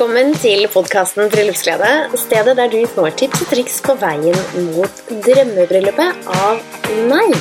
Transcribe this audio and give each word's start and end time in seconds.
Velkommen 0.00 0.30
til 0.40 0.62
podkasten 0.72 1.26
Bryllupsglede. 1.28 1.88
Stedet 2.16 2.54
der 2.56 2.70
du 2.72 2.78
får 2.88 3.10
tips 3.20 3.42
og 3.44 3.50
triks 3.50 3.74
på 3.84 3.98
veien 4.00 4.38
mot 4.70 5.02
drømmebryllupet 5.26 6.24
av 6.40 6.64
meg. 7.10 7.36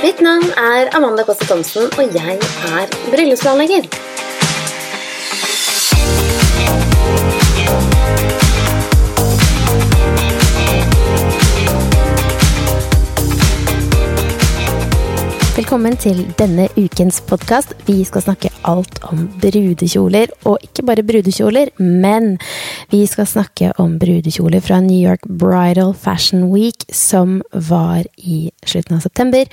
Mitt 0.00 0.24
navn 0.24 0.48
er 0.56 0.88
Amanda 0.96 1.28
Kåsse 1.28 1.44
Thomsen, 1.44 1.92
og 2.00 2.16
jeg 2.16 2.40
er 2.72 3.00
bryllupsplanlegger. 3.12 4.07
Velkommen 15.68 15.98
til 16.00 16.22
denne 16.40 16.64
ukens 16.80 17.18
podkast. 17.28 17.74
Vi 17.84 17.98
skal 18.08 18.22
snakke 18.24 18.48
alt 18.64 19.02
om 19.04 19.26
brudekjoler. 19.36 20.30
Og 20.48 20.62
ikke 20.64 20.80
bare 20.88 21.02
brudekjoler, 21.04 21.68
men 21.76 22.38
vi 22.88 23.02
skal 23.04 23.28
snakke 23.28 23.74
om 23.76 23.98
brudekjoler 24.00 24.64
fra 24.64 24.78
New 24.80 24.96
York 24.96 25.28
Bridal 25.28 25.92
Fashion 25.92 26.46
Week, 26.54 26.88
som 26.88 27.42
var 27.52 28.08
i 28.16 28.46
slutten 28.64 28.96
av 28.96 29.04
september. 29.04 29.44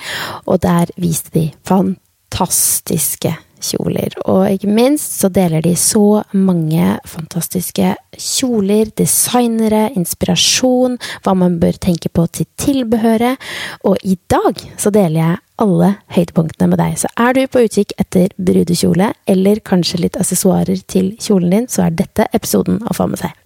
Og 0.47 0.63
der 0.63 0.95
viste 0.95 1.35
de 1.35 1.49
fantastiske 1.67 3.35
kjoler. 3.63 4.15
Og 4.25 4.47
ikke 4.49 4.71
minst 4.71 5.19
så 5.21 5.29
deler 5.33 5.63
de 5.65 5.75
så 5.79 6.23
mange 6.33 6.95
fantastiske 7.07 7.93
kjoler, 8.15 8.91
designere, 8.97 9.89
inspirasjon, 9.95 10.99
hva 11.23 11.35
man 11.37 11.59
bør 11.61 11.79
tenke 11.87 12.11
på 12.11 12.27
til 12.27 12.49
tilbehøret. 12.61 13.41
Og 13.87 13.97
i 14.03 14.17
dag 14.31 14.61
så 14.81 14.91
deler 14.93 15.19
jeg 15.21 15.41
alle 15.61 15.93
høydepunktene 16.11 16.69
med 16.73 16.81
deg. 16.81 16.99
Så 16.99 17.11
er 17.21 17.35
du 17.35 17.45
på 17.47 17.63
utkikk 17.67 17.95
etter 18.01 18.33
brudekjole, 18.35 19.13
eller 19.31 19.63
kanskje 19.63 20.03
litt 20.03 20.19
assessoarer 20.19 20.83
til 20.91 21.13
kjolen 21.21 21.55
din, 21.55 21.71
så 21.71 21.87
er 21.87 21.97
dette 22.03 22.27
episoden 22.35 22.81
å 22.83 22.95
få 22.97 23.07
med 23.11 23.23
seg. 23.23 23.44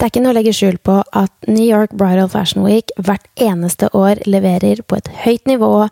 Det 0.00 0.06
er 0.06 0.12
ikke 0.14 0.20
noe 0.24 0.32
å 0.32 0.36
legge 0.38 0.52
skjul 0.56 0.78
på 0.80 0.94
at 1.12 1.32
New 1.44 1.66
York 1.66 1.90
Bridal 1.92 2.30
Fashion 2.32 2.62
Week 2.64 2.88
hvert 2.96 3.26
eneste 3.36 3.90
år 3.92 4.22
leverer 4.24 4.78
på 4.88 4.96
et 4.96 5.10
høyt 5.26 5.44
nivå 5.44 5.90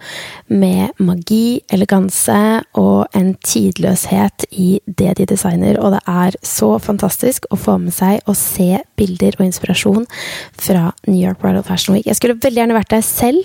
med 0.49 0.97
magi, 0.97 1.61
eleganse 1.69 2.39
og 2.81 3.19
en 3.19 3.35
tidløshet 3.45 4.47
i 4.49 4.71
det 4.89 5.19
de 5.19 5.27
designer, 5.29 5.77
og 5.77 5.93
det 5.93 6.01
er 6.09 6.39
så 6.41 6.71
fantastisk 6.81 7.51
å 7.53 7.61
få 7.61 7.77
med 7.83 7.93
seg 7.99 8.25
og 8.25 8.39
se 8.41 8.81
bilder 8.97 9.37
og 9.37 9.45
inspirasjon 9.51 10.09
fra 10.57 10.87
New 11.05 11.21
York 11.21 11.45
Bridal 11.45 11.69
Fashion 11.69 11.99
Week. 11.99 12.09
Jeg 12.09 12.17
skulle 12.17 12.41
veldig 12.41 12.63
gjerne 12.63 12.81
vært 12.81 12.97
der 12.97 13.05
selv 13.05 13.45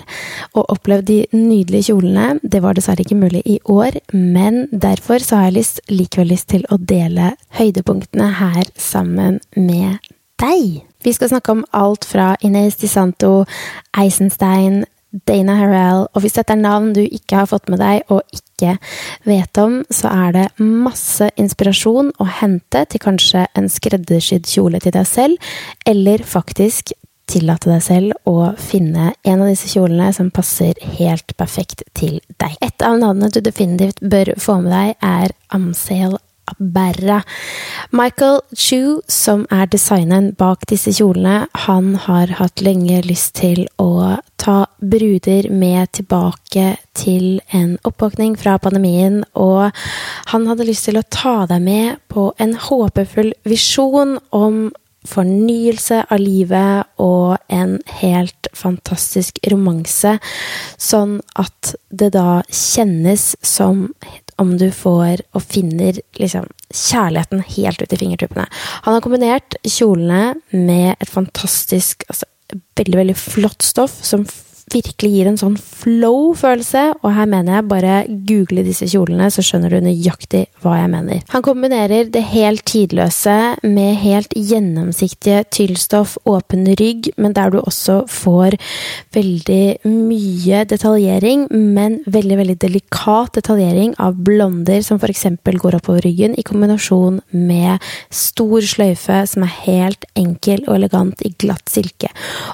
og 0.55 0.71
opplevd 0.77 1.11
de 1.11 1.19
nydelige 1.35 1.89
kjolene. 1.91 2.39
Det 2.39 2.63
var 2.63 2.79
dessverre 2.79 3.03
ikke 3.03 3.19
mulig 3.19 3.43
i 3.43 3.59
år, 3.67 3.99
men 4.15 4.69
derfor 4.71 5.19
så 5.19 5.41
har 5.43 5.51
jeg 5.51 5.59
lyst, 5.59 5.83
likevel 5.91 6.31
lyst 6.31 6.53
til 6.55 6.63
å 6.71 6.79
dele 6.79 7.33
høydepunktene 7.59 8.31
her 8.39 8.71
sammen 8.79 9.43
med 9.59 9.99
deg. 10.43 10.81
Vi 11.03 11.13
skal 11.15 11.31
snakke 11.33 11.55
om 11.55 11.65
alt 11.75 12.05
fra 12.07 12.33
Ines 12.43 12.77
Di 12.79 12.87
Santo, 12.91 13.43
Eisenstein, 13.97 14.83
Dana 15.27 15.55
Harrell, 15.59 16.07
og 16.09 16.23
hvis 16.23 16.33
dette 16.39 16.55
er 16.55 16.61
navn 16.61 16.93
du 16.95 17.03
ikke 17.03 17.43
har 17.43 17.49
fått 17.51 17.69
med 17.69 17.81
deg 17.83 18.01
og 18.13 18.23
ikke 18.33 18.77
vet 19.27 19.59
om, 19.61 19.81
så 19.93 20.09
er 20.09 20.33
det 20.33 20.47
masse 20.63 21.27
inspirasjon 21.39 22.09
å 22.17 22.27
hente 22.39 22.81
til 22.89 23.03
kanskje 23.03 23.45
en 23.57 23.69
skreddersydd 23.69 24.49
kjole 24.49 24.81
til 24.81 24.95
deg 24.95 25.05
selv, 25.07 25.53
eller 25.85 26.25
faktisk 26.25 26.95
tillate 27.29 27.69
deg 27.69 27.83
selv 27.85 28.29
å 28.29 28.51
finne 28.59 29.13
en 29.23 29.43
av 29.43 29.47
disse 29.51 29.69
kjolene 29.71 30.09
som 30.15 30.33
passer 30.33 30.77
helt 30.97 31.35
perfekt 31.39 31.85
til 31.97 32.19
deg. 32.41 32.57
Et 32.59 32.85
av 32.85 32.97
navnene 32.99 33.31
du 33.31 33.39
definitivt 33.43 34.01
bør 34.01 34.33
få 34.41 34.59
med 34.65 34.73
deg, 34.73 34.95
er 34.99 35.37
Amsale 35.53 36.19
Berra. 36.57 37.21
Michael 37.91 38.41
Chu, 38.55 39.01
som 39.07 39.45
er 39.51 39.67
designeren 39.71 40.33
bak 40.39 40.67
disse 40.69 40.93
kjolene, 40.95 41.47
han 41.67 41.93
har 42.07 42.35
hatt 42.39 42.63
lenge 42.65 43.01
lyst 43.05 43.35
til 43.41 43.65
å 43.81 44.19
ta 44.43 44.65
bruder 44.81 45.47
med 45.53 45.91
tilbake 45.95 46.75
til 46.97 47.41
en 47.55 47.77
oppvåkning 47.87 48.35
fra 48.39 48.57
pandemien, 48.61 49.21
og 49.33 49.71
han 50.33 50.47
hadde 50.49 50.67
lyst 50.67 50.89
til 50.89 50.99
å 50.99 51.07
ta 51.09 51.43
deg 51.49 51.63
med 51.63 52.01
på 52.11 52.31
en 52.43 52.57
håpefull 52.67 53.33
visjon 53.47 54.17
om 54.35 54.65
fornyelse 55.07 56.03
av 56.11 56.21
livet 56.21 56.87
og 57.01 57.35
en 57.51 57.77
helt 57.99 58.49
fantastisk 58.55 59.39
romanse, 59.51 60.17
sånn 60.79 61.19
at 61.39 61.73
det 61.89 62.13
da 62.15 62.41
kjennes 62.49 63.33
som 63.43 63.89
om 64.43 64.53
du 64.59 64.69
får 64.75 65.23
og 65.33 65.45
finner 65.45 65.99
liksom 66.19 66.47
kjærligheten 66.73 67.43
helt 67.55 67.81
ut 67.81 67.93
i 67.93 67.99
fingertuppene. 67.99 68.47
Han 68.85 68.97
har 68.97 69.03
kombinert 69.05 69.57
kjolene 69.65 70.35
med 70.51 70.95
et 70.99 71.11
fantastisk, 71.11 72.05
altså 72.09 72.29
veldig, 72.77 72.99
veldig 72.99 73.17
flott 73.17 73.65
stoff 73.65 73.95
som 74.05 74.25
virkelig 74.73 75.11
gir 75.13 75.29
en 75.29 75.39
sånn 75.39 75.55
flow-følelse, 75.59 76.83
og 77.01 77.13
her 77.15 77.29
mener 77.29 77.59
jeg 77.59 77.69
bare 77.69 77.97
google 78.27 78.65
disse 78.65 78.87
kjolene, 78.89 79.29
så 79.33 79.43
skjønner 79.45 79.73
du 79.73 79.79
nøyaktig 79.85 80.45
hva 80.63 80.77
jeg 80.79 80.91
mener. 80.91 81.21
Han 81.33 81.45
kombinerer 81.45 82.09
det 82.13 82.23
helt 82.33 82.65
tidløse 82.69 83.37
med 83.63 83.99
helt 84.01 84.33
gjennomsiktige 84.37 85.43
tyllstoff, 85.53 86.17
åpen 86.29 86.65
rygg, 86.79 87.11
men 87.21 87.35
der 87.37 87.53
du 87.53 87.59
også 87.61 88.03
får 88.11 88.57
veldig 89.15 89.85
mye 89.87 90.63
detaljering, 90.69 91.47
men 91.51 91.99
veldig, 92.07 92.39
veldig 92.41 92.57
delikat 92.63 93.37
detaljering 93.37 93.95
av 94.01 94.17
blonder 94.25 94.81
som 94.85 95.01
f.eks. 95.01 95.27
går 95.45 95.79
oppover 95.79 96.03
ryggen, 96.07 96.37
i 96.39 96.45
kombinasjon 96.45 97.19
med 97.35 97.83
stor 98.13 98.63
sløyfe 98.65 99.23
som 99.29 99.45
er 99.45 99.55
helt 99.67 100.07
enkel 100.19 100.63
og 100.67 100.77
elegant 100.77 101.21
i 101.25 101.33
glatt 101.39 101.69
silke. 101.71 102.09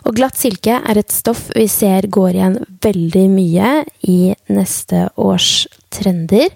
Og 0.05 0.17
glatt 0.17 0.37
silke 0.39 0.79
er 0.79 0.99
et 0.99 1.13
stoff 1.13 1.47
vi 1.55 1.67
ser 1.71 2.08
går 2.11 2.35
igjen 2.35 2.57
veldig 2.83 3.25
mye 3.31 3.73
i 4.09 4.17
neste 4.51 5.07
års 5.19 5.67
trender. 5.93 6.49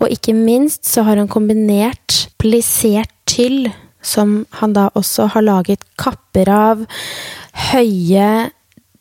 Og 0.00 0.12
ikke 0.12 0.34
minst 0.36 0.86
så 0.88 1.04
har 1.06 1.20
han 1.20 1.30
kombinert 1.30 2.26
plissert 2.42 3.12
tyll, 3.28 3.70
som 4.02 4.42
han 4.58 4.74
da 4.74 4.88
også 4.98 5.28
har 5.34 5.46
laget 5.46 5.84
kapper 6.00 6.50
av. 6.52 6.86
Høye, 7.70 8.50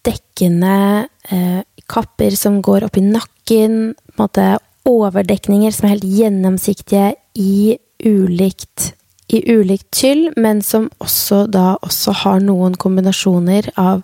dekkende 0.06 1.08
eh, 1.32 1.62
kapper 1.90 2.36
som 2.38 2.62
går 2.64 2.88
opp 2.88 3.00
i 3.00 3.06
nakken. 3.06 3.96
på 3.96 4.20
en 4.20 4.26
måte 4.26 4.52
Overdekninger 4.82 5.70
som 5.70 5.86
er 5.86 5.92
helt 5.94 6.08
gjennomsiktige 6.10 7.12
i 7.38 7.78
ulikt 8.02 8.96
i 9.34 9.42
ulikt 9.48 9.88
tyll, 9.96 10.28
men 10.36 10.62
som 10.66 10.90
også 11.04 11.46
da 11.52 11.76
også 11.82 12.16
har 12.24 12.44
noen 12.44 12.76
kombinasjoner 12.80 13.72
av 13.80 14.04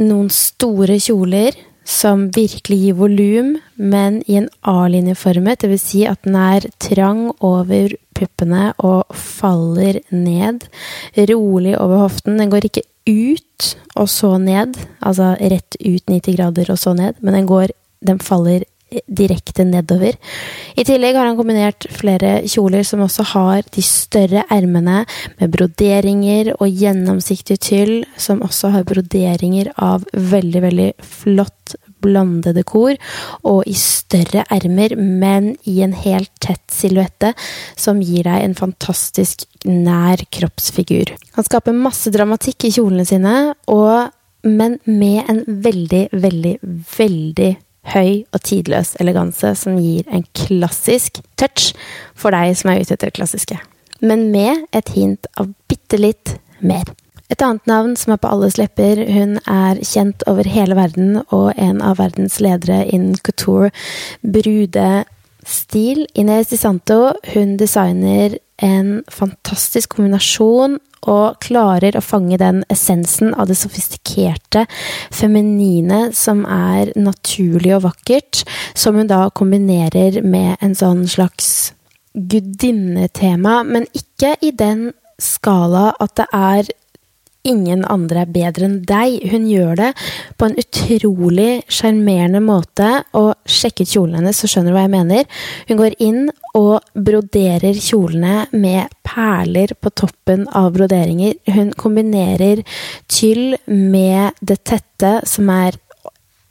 noen 0.00 0.28
store 0.32 0.98
kjoler 1.02 1.56
som 1.88 2.26
virkelig 2.36 2.78
gir 2.82 2.98
volum, 2.98 3.54
men 3.80 4.20
i 4.28 4.36
en 4.42 4.50
A-linjeformet, 4.68 5.62
dvs. 5.62 5.86
Si 5.88 6.04
at 6.06 6.20
den 6.26 6.36
er 6.36 6.68
trang 6.84 7.30
over 7.40 7.94
puppene 8.18 8.72
og 8.84 9.08
faller 9.16 10.02
ned. 10.12 10.66
Rolig 11.30 11.74
over 11.80 12.04
hoften. 12.04 12.36
Den 12.36 12.52
går 12.52 12.68
ikke 12.68 12.84
ut 13.08 13.70
og 13.96 14.08
så 14.12 14.34
ned, 14.42 14.76
altså 15.00 15.32
rett 15.40 15.78
ut 15.80 16.04
90 16.04 16.36
grader 16.36 16.72
og 16.74 16.80
så 16.80 16.92
ned, 16.96 17.16
men 17.20 17.40
den 17.40 17.48
går 17.48 17.74
Den 17.98 18.20
faller 18.22 18.62
direkte 19.06 19.66
nedover. 19.68 20.16
I 20.78 20.84
tillegg 20.88 21.16
har 21.18 21.28
han 21.28 21.36
kombinert 21.38 21.86
flere 21.92 22.38
kjoler 22.48 22.86
som 22.86 23.02
også 23.04 23.26
har 23.34 23.66
de 23.74 23.84
større 23.84 24.44
ermene 24.54 25.02
med 25.40 25.52
broderinger 25.52 26.54
og 26.58 26.68
gjennomsiktig 26.68 27.58
tyll, 27.64 27.94
som 28.16 28.42
også 28.46 28.72
har 28.76 28.88
broderinger 28.88 29.72
av 29.76 30.06
veldig, 30.12 30.64
veldig 30.64 30.90
flott 31.04 31.76
blandede 32.04 32.62
kor, 32.66 32.94
og 33.46 33.66
i 33.68 33.74
større 33.78 34.44
ermer, 34.54 34.94
men 34.96 35.52
i 35.68 35.80
en 35.84 35.94
helt 35.98 36.30
tett 36.42 36.62
silhuette, 36.72 37.32
som 37.76 38.02
gir 38.04 38.28
deg 38.28 38.44
en 38.44 38.58
fantastisk 38.58 39.44
nær 39.66 40.22
kroppsfigur. 40.34 41.14
Han 41.36 41.46
skaper 41.46 41.76
masse 41.76 42.12
dramatikk 42.14 42.68
i 42.68 42.74
kjolene 42.78 43.06
sine, 43.08 43.36
og, 43.66 44.12
men 44.46 44.78
med 44.86 45.24
en 45.26 45.42
veldig, 45.66 46.04
veldig, 46.14 46.58
veldig 46.98 47.54
høy 47.94 48.24
og 48.34 48.42
tidløs 48.46 48.94
eleganse 49.02 49.54
som 49.58 49.78
gir 49.80 50.06
en 50.12 50.26
klassisk 50.36 51.22
touch 51.40 51.72
for 52.18 52.34
deg 52.34 52.56
som 52.58 52.72
er 52.72 52.82
ute 52.82 52.94
etter 52.94 53.10
det 53.10 53.18
klassiske. 53.18 53.58
Men 54.00 54.28
med 54.34 54.66
et 54.76 54.94
hint 54.94 55.26
av 55.40 55.50
bitte 55.70 55.98
litt 55.98 56.36
mer. 56.60 56.86
Et 57.28 57.42
annet 57.44 57.66
navn 57.68 57.96
som 57.98 58.14
er 58.14 58.20
på 58.22 58.30
alles 58.32 58.56
lepper, 58.56 59.02
hun 59.12 59.36
er 59.44 59.80
kjent 59.84 60.24
over 60.30 60.48
hele 60.48 60.76
verden 60.78 61.20
og 61.26 61.52
en 61.60 61.82
av 61.84 61.98
verdens 62.00 62.38
ledere 62.40 62.86
innen 62.88 63.18
couture 63.20 63.68
brudestil. 64.22 66.06
Ines 66.16 66.48
Di 66.52 66.56
Santo 66.56 67.12
hun 67.34 67.58
designer 67.60 68.38
en 68.64 69.02
fantastisk 69.12 69.98
kombinasjon 69.98 70.78
og 71.06 71.38
klarer 71.44 71.96
å 71.96 72.04
fange 72.04 72.38
den 72.40 72.62
essensen 72.72 73.34
av 73.34 73.48
det 73.50 73.58
sofistikerte, 73.60 74.66
feminine, 75.14 76.08
som 76.16 76.44
er 76.44 76.92
naturlig 76.98 77.76
og 77.78 77.84
vakkert, 77.88 78.44
som 78.74 78.98
hun 78.98 79.10
da 79.10 79.26
kombinerer 79.30 80.22
med 80.24 80.56
en 80.64 80.74
sånn 80.78 81.06
slags 81.08 81.72
gudinnetema, 82.18 83.62
men 83.64 83.86
ikke 83.94 84.34
i 84.42 84.52
den 84.56 84.90
skala 85.22 85.92
at 86.00 86.14
det 86.18 86.28
er 86.34 86.70
ingen 87.48 87.84
andre 87.88 88.24
er 88.24 88.32
bedre 88.34 88.68
enn 88.68 88.78
deg. 88.88 89.18
Hun 89.32 89.48
gjør 89.48 89.78
det 89.80 89.90
på 90.38 90.48
en 90.48 90.58
utrolig 90.60 91.50
sjarmerende 91.72 92.42
måte. 92.44 92.90
Og 93.18 93.32
sjekk 93.48 93.82
ut 93.82 93.94
kjolen 93.94 94.20
hennes, 94.20 94.38
så 94.38 94.50
skjønner 94.50 94.72
du 94.72 94.78
hva 94.78 94.86
jeg 94.86 94.94
mener. 94.94 95.42
Hun 95.70 95.80
går 95.80 95.98
inn 96.04 96.22
og 96.58 96.86
broderer 96.94 97.78
kjolene 97.78 98.46
med 98.52 98.94
perler 99.06 99.74
på 99.78 99.92
toppen 99.96 100.46
av 100.56 100.72
broderinger. 100.76 101.38
Hun 101.54 101.72
kombinerer 101.76 102.64
tyll 103.10 103.58
med 103.66 104.38
det 104.40 104.62
tette, 104.68 105.18
som 105.28 105.50
er 105.52 105.78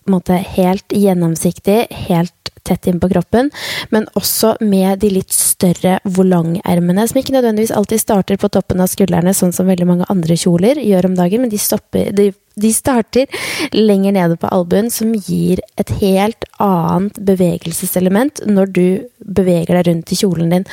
måte, 0.07 0.37
helt 0.55 0.93
gjennomsiktig, 0.95 1.79
helt 2.07 2.36
tett 2.67 2.89
inn 2.89 2.99
på 3.01 3.09
kroppen, 3.11 3.51
men 3.93 4.07
også 4.19 4.55
med 4.63 5.01
de 5.03 5.11
litt 5.17 5.33
større 5.35 5.97
volangermene, 6.03 7.07
som 7.07 7.21
ikke 7.21 7.35
nødvendigvis 7.35 7.73
alltid 7.75 8.03
starter 8.03 8.39
på 8.41 8.51
toppen 8.53 8.83
av 8.83 8.91
skuldrene, 8.91 9.33
sånn 9.35 9.55
som 9.55 9.69
veldig 9.69 9.87
mange 9.89 10.09
andre 10.11 10.37
kjoler 10.39 10.81
gjør 10.83 11.09
om 11.09 11.17
dagen, 11.17 11.43
men 11.43 11.53
de, 11.53 11.59
stopper, 11.61 12.11
de, 12.15 12.29
de 12.59 12.71
starter 12.75 13.41
lenger 13.75 14.15
nede 14.17 14.39
på 14.39 14.51
albuen, 14.53 14.91
som 14.93 15.13
gir 15.15 15.63
et 15.79 15.91
helt 16.01 16.47
annet 16.63 17.19
bevegelseselement 17.27 18.43
når 18.47 18.73
du 18.75 18.87
beveger 19.23 19.79
deg 19.79 19.91
rundt 19.91 20.13
i 20.13 20.21
kjolen 20.21 20.53
din. 20.53 20.67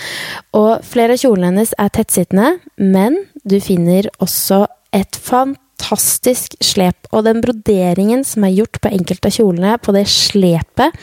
Og 0.57 0.85
flere 0.87 1.17
av 1.17 1.23
kjolene 1.25 1.53
hennes 1.53 1.75
er 1.81 1.93
tettsittende, 1.95 2.57
men 2.81 3.23
du 3.45 3.61
finner 3.63 4.09
også 4.23 4.65
et 4.95 5.15
fantastisk 5.19 5.61
fantastisk 5.85 6.55
slep. 6.63 7.07
Og 7.13 7.25
den 7.25 7.41
broderingen 7.43 8.25
som 8.25 8.45
er 8.45 8.55
gjort 8.55 8.81
på 8.81 8.93
enkelte 8.93 9.29
av 9.29 9.35
kjolene, 9.35 9.79
på 9.79 9.93
det 9.93 10.07
slepet 10.09 10.95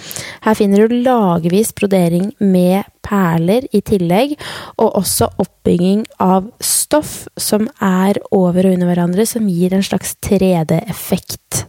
Her 0.42 0.56
finner 0.56 0.88
du 0.88 0.96
lagvis 1.04 1.74
brodering 1.74 2.32
med 2.40 2.84
perler 3.02 3.66
i 3.74 3.82
tillegg, 3.82 4.38
og 4.78 4.96
også 5.02 5.32
oppbygging 5.42 6.06
av 6.20 6.52
stoff 6.62 7.28
som 7.38 7.68
er 7.82 8.20
over 8.32 8.68
og 8.68 8.74
under 8.74 8.88
hverandre, 8.88 9.26
som 9.26 9.50
gir 9.50 9.74
en 9.74 9.84
slags 9.84 10.16
3D-effekt. 10.22 11.66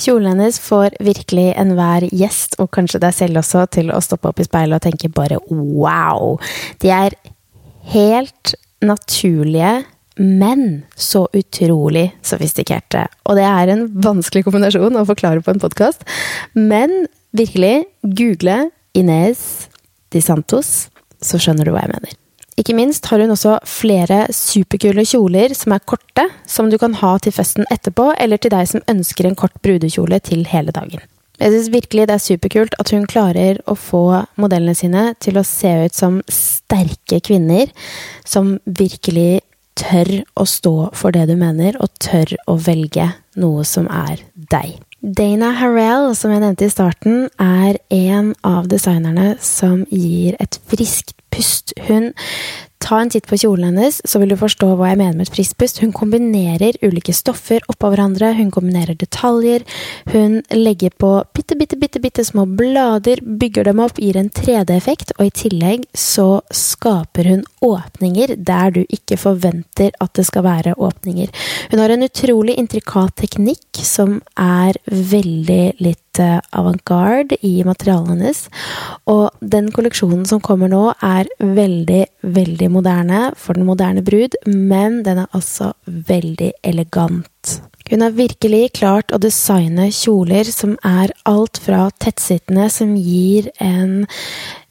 Kjolen 0.00 0.32
hennes 0.32 0.58
får 0.58 0.96
virkelig 1.04 1.52
enhver 1.54 2.08
gjest, 2.10 2.58
og 2.58 2.72
kanskje 2.74 3.02
deg 3.04 3.14
selv 3.14 3.42
også, 3.44 3.66
til 3.70 3.92
å 3.94 4.02
stoppe 4.02 4.32
opp 4.32 4.40
i 4.40 4.48
speilet 4.48 4.80
og 4.80 4.86
tenke 4.88 5.12
bare 5.12 5.38
wow! 5.52 6.38
De 6.82 6.90
er 6.90 7.14
helt 7.92 8.56
naturlige 8.84 9.84
men 10.20 10.84
så 10.96 11.24
utrolig 11.34 12.06
sofistikerte. 12.22 13.06
Og 13.26 13.38
det 13.38 13.46
er 13.48 13.72
en 13.72 13.86
vanskelig 14.04 14.44
kombinasjon 14.46 14.98
å 15.00 15.06
forklare 15.08 15.42
på 15.44 15.54
en 15.54 15.62
podkast. 15.62 16.04
Men 16.54 17.06
virkelig, 17.34 17.86
google 18.02 18.68
Inez 18.94 19.68
de 20.14 20.22
Santos, 20.22 20.88
så 21.24 21.40
skjønner 21.40 21.66
du 21.66 21.74
hva 21.74 21.86
jeg 21.86 21.94
mener. 21.96 22.20
Ikke 22.60 22.76
minst 22.78 23.08
har 23.10 23.18
hun 23.18 23.32
også 23.34 23.56
flere 23.66 24.28
superkule 24.30 25.02
kjoler 25.08 25.56
som 25.58 25.74
er 25.74 25.82
korte, 25.82 26.28
som 26.46 26.70
du 26.70 26.78
kan 26.78 26.94
ha 27.00 27.16
til 27.18 27.34
festen 27.34 27.66
etterpå, 27.74 28.12
eller 28.22 28.38
til 28.38 28.54
deg 28.54 28.70
som 28.70 28.84
ønsker 28.90 29.26
en 29.26 29.38
kort 29.38 29.56
brudekjole 29.66 30.20
til 30.22 30.46
hele 30.52 30.74
dagen. 30.74 31.02
Jeg 31.42 31.50
syns 31.50 31.72
virkelig 31.74 32.04
det 32.06 32.14
er 32.14 32.22
superkult 32.22 32.76
at 32.78 32.92
hun 32.94 33.08
klarer 33.10 33.58
å 33.66 33.74
få 33.74 34.04
modellene 34.38 34.76
sine 34.78 35.08
til 35.18 35.40
å 35.40 35.46
se 35.46 35.72
ut 35.88 35.96
som 35.96 36.20
sterke 36.30 37.18
kvinner 37.26 37.72
som 38.22 38.54
virkelig 38.64 39.42
tør 39.78 40.10
å 40.38 40.46
stå 40.48 40.74
for 40.96 41.14
det 41.14 41.26
du 41.30 41.36
mener, 41.38 41.78
og 41.82 41.92
tør 42.02 42.36
å 42.50 42.56
velge 42.60 43.10
noe 43.40 43.64
som 43.68 43.88
er 43.90 44.22
deg. 44.34 44.78
Dana 45.04 45.50
Harrell, 45.58 46.14
som 46.16 46.32
jeg 46.32 46.40
nevnte 46.40 46.64
i 46.64 46.72
starten, 46.72 47.26
er 47.36 47.76
en 47.92 48.32
av 48.46 48.70
designerne 48.72 49.34
som 49.44 49.82
gir 49.92 50.38
et 50.40 50.56
friskt 50.70 51.12
pust. 51.34 51.74
Hun 51.88 52.12
Ta 52.84 52.98
en 53.00 53.08
titt 53.08 53.24
på 53.30 53.38
kjolen 53.40 53.70
hennes, 53.70 54.02
så 54.04 54.20
vil 54.20 54.34
du 54.34 54.36
forstå 54.36 54.66
hva 54.76 54.90
jeg 54.90 54.98
mener 55.00 55.16
med 55.16 55.28
et 55.28 55.32
friskpust. 55.32 55.80
Hun 55.80 55.94
kombinerer 55.96 56.76
ulike 56.84 57.14
stoffer 57.16 57.64
oppå 57.72 57.88
hverandre, 57.94 58.34
hun 58.36 58.50
kombinerer 58.52 58.98
detaljer. 59.00 59.64
Hun 60.12 60.42
legger 60.52 60.92
på 61.00 61.14
bitte, 61.32 61.56
bitte, 61.56 61.78
bitte, 61.80 62.02
bitte 62.04 62.26
små 62.28 62.44
blader, 62.44 63.22
bygger 63.24 63.70
dem 63.70 63.80
opp, 63.80 63.96
gir 63.96 64.18
en 64.20 64.28
3D-effekt, 64.28 65.14
og 65.16 65.30
i 65.30 65.32
tillegg 65.32 65.88
så 65.96 66.42
skaper 66.52 67.30
hun 67.32 67.46
åpninger 67.64 68.36
der 68.36 68.76
du 68.76 68.82
ikke 68.84 69.16
forventer 69.20 69.96
at 70.04 70.12
det 70.18 70.28
skal 70.28 70.44
være 70.44 70.76
åpninger. 70.76 71.32
Hun 71.72 71.80
har 71.80 71.94
en 71.94 72.04
utrolig 72.04 72.58
intrikat 72.60 73.16
teknikk 73.24 73.80
som 73.80 74.18
er 74.36 74.76
veldig 74.92 75.62
litt 75.80 76.03
eh, 76.22 76.38
avantgarde 76.54 77.38
i 77.46 77.62
materialene 77.66 78.14
hennes, 78.14 78.44
og 79.10 79.34
den 79.40 79.70
kolleksjonen 79.74 80.24
som 80.28 80.42
kommer 80.44 80.70
nå, 80.72 80.86
er 81.02 81.30
veldig, 81.38 82.02
veldig 82.36 82.70
moderne 82.72 83.26
for 83.36 83.58
den 83.58 83.68
moderne 83.68 84.04
brud, 84.06 84.38
men 84.46 85.02
den 85.06 85.24
er 85.24 85.38
også 85.38 85.72
veldig 85.86 86.52
elegant. 86.64 87.28
Hun 87.90 88.00
har 88.00 88.14
virkelig 88.16 88.70
klart 88.78 89.12
å 89.12 89.18
designe 89.20 89.90
kjoler 89.92 90.48
som 90.48 90.72
er 90.88 91.12
alt 91.28 91.60
fra 91.60 91.90
tettsittende, 92.00 92.70
som 92.72 92.94
gir 92.96 93.50
en 93.60 94.06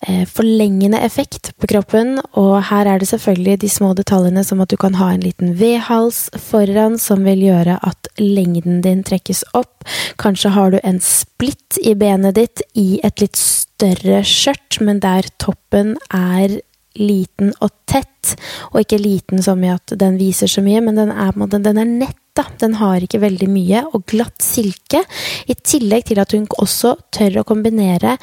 eh, 0.07 0.23
forlengende 0.25 0.97
effekt 1.05 1.51
på 1.61 1.69
kroppen, 1.69 2.17
og 2.33 2.55
her 2.71 2.89
er 2.89 3.03
det 3.03 3.11
selvfølgelig 3.11 3.59
de 3.61 3.69
små 3.69 3.91
detaljene 3.99 4.41
som 4.47 4.65
at 4.65 4.73
du 4.73 4.79
kan 4.81 4.97
ha 4.97 5.11
en 5.13 5.21
liten 5.21 5.53
V-hals 5.59 6.25
foran, 6.41 6.97
som 6.97 7.21
vil 7.27 7.45
gjøre 7.45 7.77
at 7.85 8.09
lengden 8.17 8.81
din 8.81 9.05
trekkes 9.05 9.45
opp. 9.53 9.85
Kanskje 10.17 10.55
har 10.57 10.73
du 10.73 10.81
en 10.81 10.97
splitt 11.03 11.77
i 11.85 11.93
benet 11.93 12.41
ditt 12.41 12.65
i 12.73 12.97
et 13.05 13.21
litt 13.21 13.37
større 13.37 14.23
skjørt, 14.25 14.81
men 14.81 15.03
der 15.05 15.29
toppen 15.37 15.99
er 16.09 16.59
liten 16.99 17.53
og 17.63 17.71
tett, 17.89 18.35
og 18.71 18.81
ikke 18.83 19.01
liten 19.01 19.41
som 19.43 19.63
i 19.63 19.71
at 19.73 19.95
den 19.99 20.17
viser 20.21 20.51
så 20.51 20.63
mye, 20.65 20.81
men 20.83 20.99
den 20.99 21.13
er, 21.13 21.33
den 21.53 21.79
er 21.79 21.89
nett. 21.89 22.19
Da. 22.33 22.47
Den 22.57 22.79
har 22.79 23.03
ikke 23.05 23.19
veldig 23.21 23.45
mye, 23.45 23.83
og 23.93 24.07
glatt 24.09 24.41
silke. 24.41 25.03
I 25.45 25.53
tillegg 25.53 26.07
til 26.09 26.17
at 26.17 26.33
hun 26.33 26.47
også 26.57 26.95
tør 27.13 27.43
å 27.43 27.45
kombinere 27.45 28.15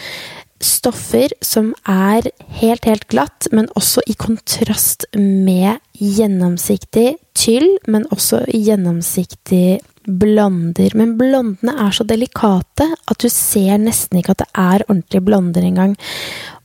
stoffer 0.61 1.33
som 1.45 1.71
er 1.89 2.27
helt, 2.61 2.85
helt 2.85 3.07
glatt, 3.13 3.49
men 3.55 3.71
også 3.79 4.03
i 4.11 4.17
kontrast 4.19 5.07
med 5.17 5.79
gjennomsiktig 5.97 7.15
tyll, 7.39 7.69
men 7.89 8.07
også 8.13 8.43
gjennomsiktig 8.51 9.81
blonder. 10.05 10.97
Men 10.97 11.17
blondene 11.21 11.77
er 11.87 11.95
så 11.95 12.07
delikate 12.09 12.89
at 12.91 13.21
du 13.21 13.29
ser 13.33 13.81
nesten 13.81 14.21
ikke 14.21 14.37
at 14.37 14.45
det 14.45 14.51
er 14.59 14.87
ordentlige 14.89 15.25
blonder 15.25 15.67
engang. 15.67 15.97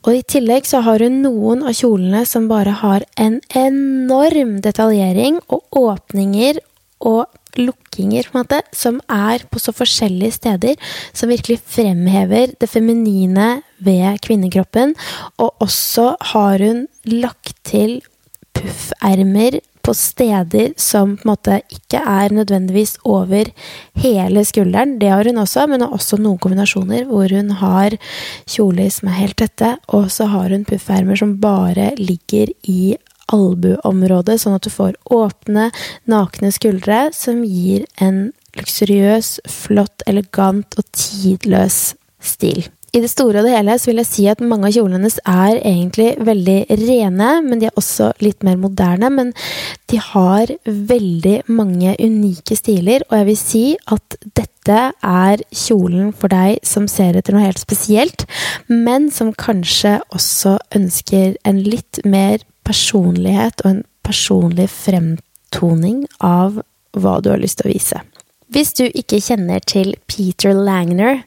Og 0.06 0.20
i 0.20 0.26
tillegg 0.30 0.68
så 0.70 0.84
har 0.86 1.02
hun 1.02 1.22
noen 1.24 1.64
av 1.66 1.74
kjolene 1.78 2.22
som 2.30 2.46
bare 2.50 2.76
har 2.84 3.06
en 3.22 3.40
enorm 3.58 4.60
detaljering 4.66 5.40
og 5.50 5.66
åpninger 5.82 6.62
og 7.06 7.26
lukkinger, 7.58 8.28
på 8.28 8.36
en 8.36 8.44
måte, 8.44 8.60
som 8.76 9.00
er 9.12 9.46
på 9.50 9.62
så 9.64 9.74
forskjellige 9.76 10.38
steder, 10.38 10.76
som 11.16 11.32
virkelig 11.32 11.62
fremhever 11.64 12.54
det 12.60 12.70
feminine 12.70 13.62
ved 13.84 14.20
kvinnekroppen. 14.26 14.94
Og 15.40 15.64
også 15.64 16.14
har 16.34 16.62
hun 16.62 16.86
lagt 17.08 17.56
til 17.68 18.02
puffermer 18.56 19.62
på 19.86 19.94
steder 19.94 20.74
som 20.82 21.14
på 21.16 21.28
en 21.28 21.32
måte 21.32 21.60
ikke 21.70 22.00
er 22.02 22.34
nødvendigvis 22.34 22.98
over 23.06 23.52
hele 24.02 24.46
skulderen. 24.46 24.98
Det 25.00 25.12
har 25.14 25.30
hun 25.30 25.42
også, 25.44 25.68
men 25.70 25.86
også 25.86 26.18
noen 26.18 26.40
kombinasjoner 26.42 27.06
hvor 27.10 27.30
hun 27.30 27.52
har 27.60 27.98
kjoler 28.50 28.90
som 28.94 29.12
er 29.12 29.20
helt 29.20 29.38
tette, 29.42 29.76
og 29.94 30.10
så 30.14 30.30
har 30.32 30.50
hun 30.50 30.66
puffermer 30.66 31.20
som 31.20 31.38
bare 31.42 31.92
ligger 32.02 32.50
i 32.70 32.96
albuområdet, 33.34 34.40
sånn 34.42 34.58
at 34.58 34.66
du 34.66 34.72
får 34.74 34.98
åpne, 35.14 35.70
nakne 36.10 36.52
skuldre 36.54 37.08
som 37.16 37.44
gir 37.46 37.86
en 38.02 38.30
luksuriøs, 38.56 39.40
flott, 39.52 40.06
elegant 40.10 40.78
og 40.80 40.86
tidløs 40.96 41.96
stil. 42.24 42.66
I 42.96 43.02
det 43.04 43.10
store 43.12 43.42
og 43.42 43.48
det 43.48 43.52
hele 43.58 43.74
så 43.76 43.90
vil 43.90 44.00
jeg 44.00 44.08
si 44.08 44.26
at 44.32 44.40
mange 44.40 44.70
av 44.70 44.76
kjolene 44.78 45.02
hennes 45.02 45.18
er 45.28 45.58
egentlig 45.58 46.14
veldig 46.24 46.60
rene, 46.80 47.32
men 47.44 47.60
de 47.60 47.68
er 47.68 47.80
også 47.82 48.14
litt 48.24 48.46
mer 48.48 48.56
moderne. 48.62 49.10
Men 49.12 49.34
de 49.92 50.00
har 50.00 50.54
veldig 50.64 51.42
mange 51.52 51.98
unike 52.00 52.56
stiler, 52.56 53.04
og 53.10 53.18
jeg 53.20 53.28
vil 53.30 53.40
si 53.42 53.66
at 53.92 54.18
dette 54.40 54.80
er 54.96 55.44
kjolen 55.52 56.14
for 56.16 56.32
deg 56.32 56.64
som 56.64 56.88
ser 56.92 57.20
etter 57.20 57.36
noe 57.36 57.44
helt 57.44 57.60
spesielt, 57.60 58.24
men 58.72 59.12
som 59.12 59.36
kanskje 59.36 59.98
også 60.16 60.56
ønsker 60.80 61.36
en 61.44 61.64
litt 61.68 62.00
mer 62.08 62.40
personlighet 62.66 63.60
og 63.66 63.74
en 63.74 63.86
personlig 64.08 64.72
fremtoning 64.72 66.06
av 66.24 66.62
hva 66.96 67.20
du 67.20 67.34
har 67.34 67.44
lyst 67.44 67.60
til 67.60 67.74
å 67.74 67.76
vise. 67.76 68.06
Hvis 68.54 68.76
du 68.78 68.84
ikke 68.86 69.18
kjenner 69.24 69.64
til 69.66 69.96
Peter 70.06 70.54
Langner, 70.54 71.24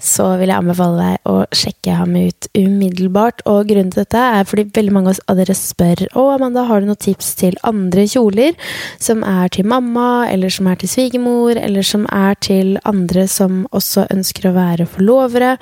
så 0.00 0.30
vil 0.40 0.48
jeg 0.48 0.56
anbefale 0.62 1.04
deg 1.04 1.28
å 1.28 1.34
sjekke 1.52 1.96
ham 1.98 2.14
ut 2.16 2.48
umiddelbart. 2.56 3.42
Og 3.50 3.68
grunnen 3.68 3.92
til 3.92 4.06
dette 4.06 4.22
er 4.38 4.46
fordi 4.48 4.64
veldig 4.78 4.94
mange 4.96 5.12
av 5.28 5.36
dere 5.36 5.56
spør 5.56 6.06
Å, 6.16 6.24
Amanda, 6.38 6.64
har 6.70 6.80
du 6.80 6.88
noen 6.88 7.02
tips 7.02 7.34
til 7.42 7.58
andre 7.68 8.06
kjoler 8.08 8.56
som 8.96 9.20
er 9.26 9.52
til 9.52 9.68
mamma, 9.68 10.24
eller 10.32 10.52
som 10.52 10.70
er 10.70 10.80
til 10.80 10.92
svigermor, 10.94 11.60
eller 11.60 11.84
som 11.84 12.06
er 12.08 12.40
til 12.40 12.78
andre 12.88 13.26
som 13.28 13.66
også 13.76 14.08
ønsker 14.14 14.48
å 14.48 14.56
være 14.56 14.88
forlovere. 14.88 15.58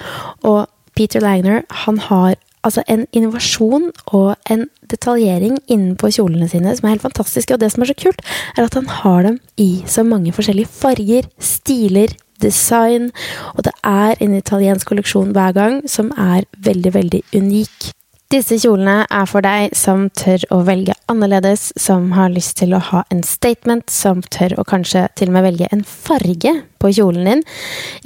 Og 0.46 0.62
Peter 0.94 1.26
Langner, 1.26 1.64
han 1.86 1.98
har 2.06 2.38
altså 2.66 2.84
en 2.88 3.06
innovasjon 3.16 3.90
og 4.16 4.34
en 4.52 4.66
detaljering 4.90 5.58
innenpå 5.70 6.10
kjolene 6.16 6.48
sine 6.50 6.74
som 6.76 6.88
er 6.88 6.96
helt 6.96 7.06
fantastiske. 7.06 7.54
Og 7.54 7.62
det 7.62 7.70
som 7.72 7.84
er 7.84 7.92
så 7.92 7.98
kult, 7.98 8.24
er 8.56 8.66
at 8.66 8.76
han 8.78 8.90
har 9.00 9.22
dem 9.28 9.38
i 9.60 9.70
så 9.88 10.04
mange 10.06 10.34
forskjellige 10.36 10.72
farger, 10.80 11.30
stiler, 11.38 12.12
design. 12.40 13.10
Og 13.56 13.64
det 13.68 13.72
er 13.84 14.20
en 14.20 14.36
italiensk 14.36 14.88
kolleksjon 14.90 15.32
hver 15.36 15.56
gang 15.56 15.80
som 15.88 16.12
er 16.18 16.48
veldig, 16.58 16.94
veldig 16.94 17.24
unik. 17.36 17.90
Disse 18.30 18.60
kjolene 18.62 19.08
er 19.10 19.24
for 19.26 19.42
deg 19.42 19.72
som 19.74 20.04
tør 20.14 20.44
å 20.54 20.60
velge 20.62 20.94
annerledes, 21.10 21.72
som 21.74 22.12
har 22.14 22.30
lyst 22.30 22.60
til 22.60 22.76
å 22.76 22.82
ha 22.92 23.02
en 23.10 23.24
statement, 23.26 23.90
som 23.90 24.22
tør 24.22 24.54
å 24.60 24.64
kanskje 24.68 25.08
til 25.18 25.32
og 25.32 25.34
med 25.34 25.48
velge 25.48 25.70
en 25.74 25.82
farge 25.82 26.52
på 26.78 26.92
kjolen 26.94 27.26
din. 27.26 27.42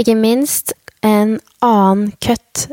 Ikke 0.00 0.16
minst 0.16 0.72
en 1.04 1.36
annen 1.60 2.08
cut 2.24 2.70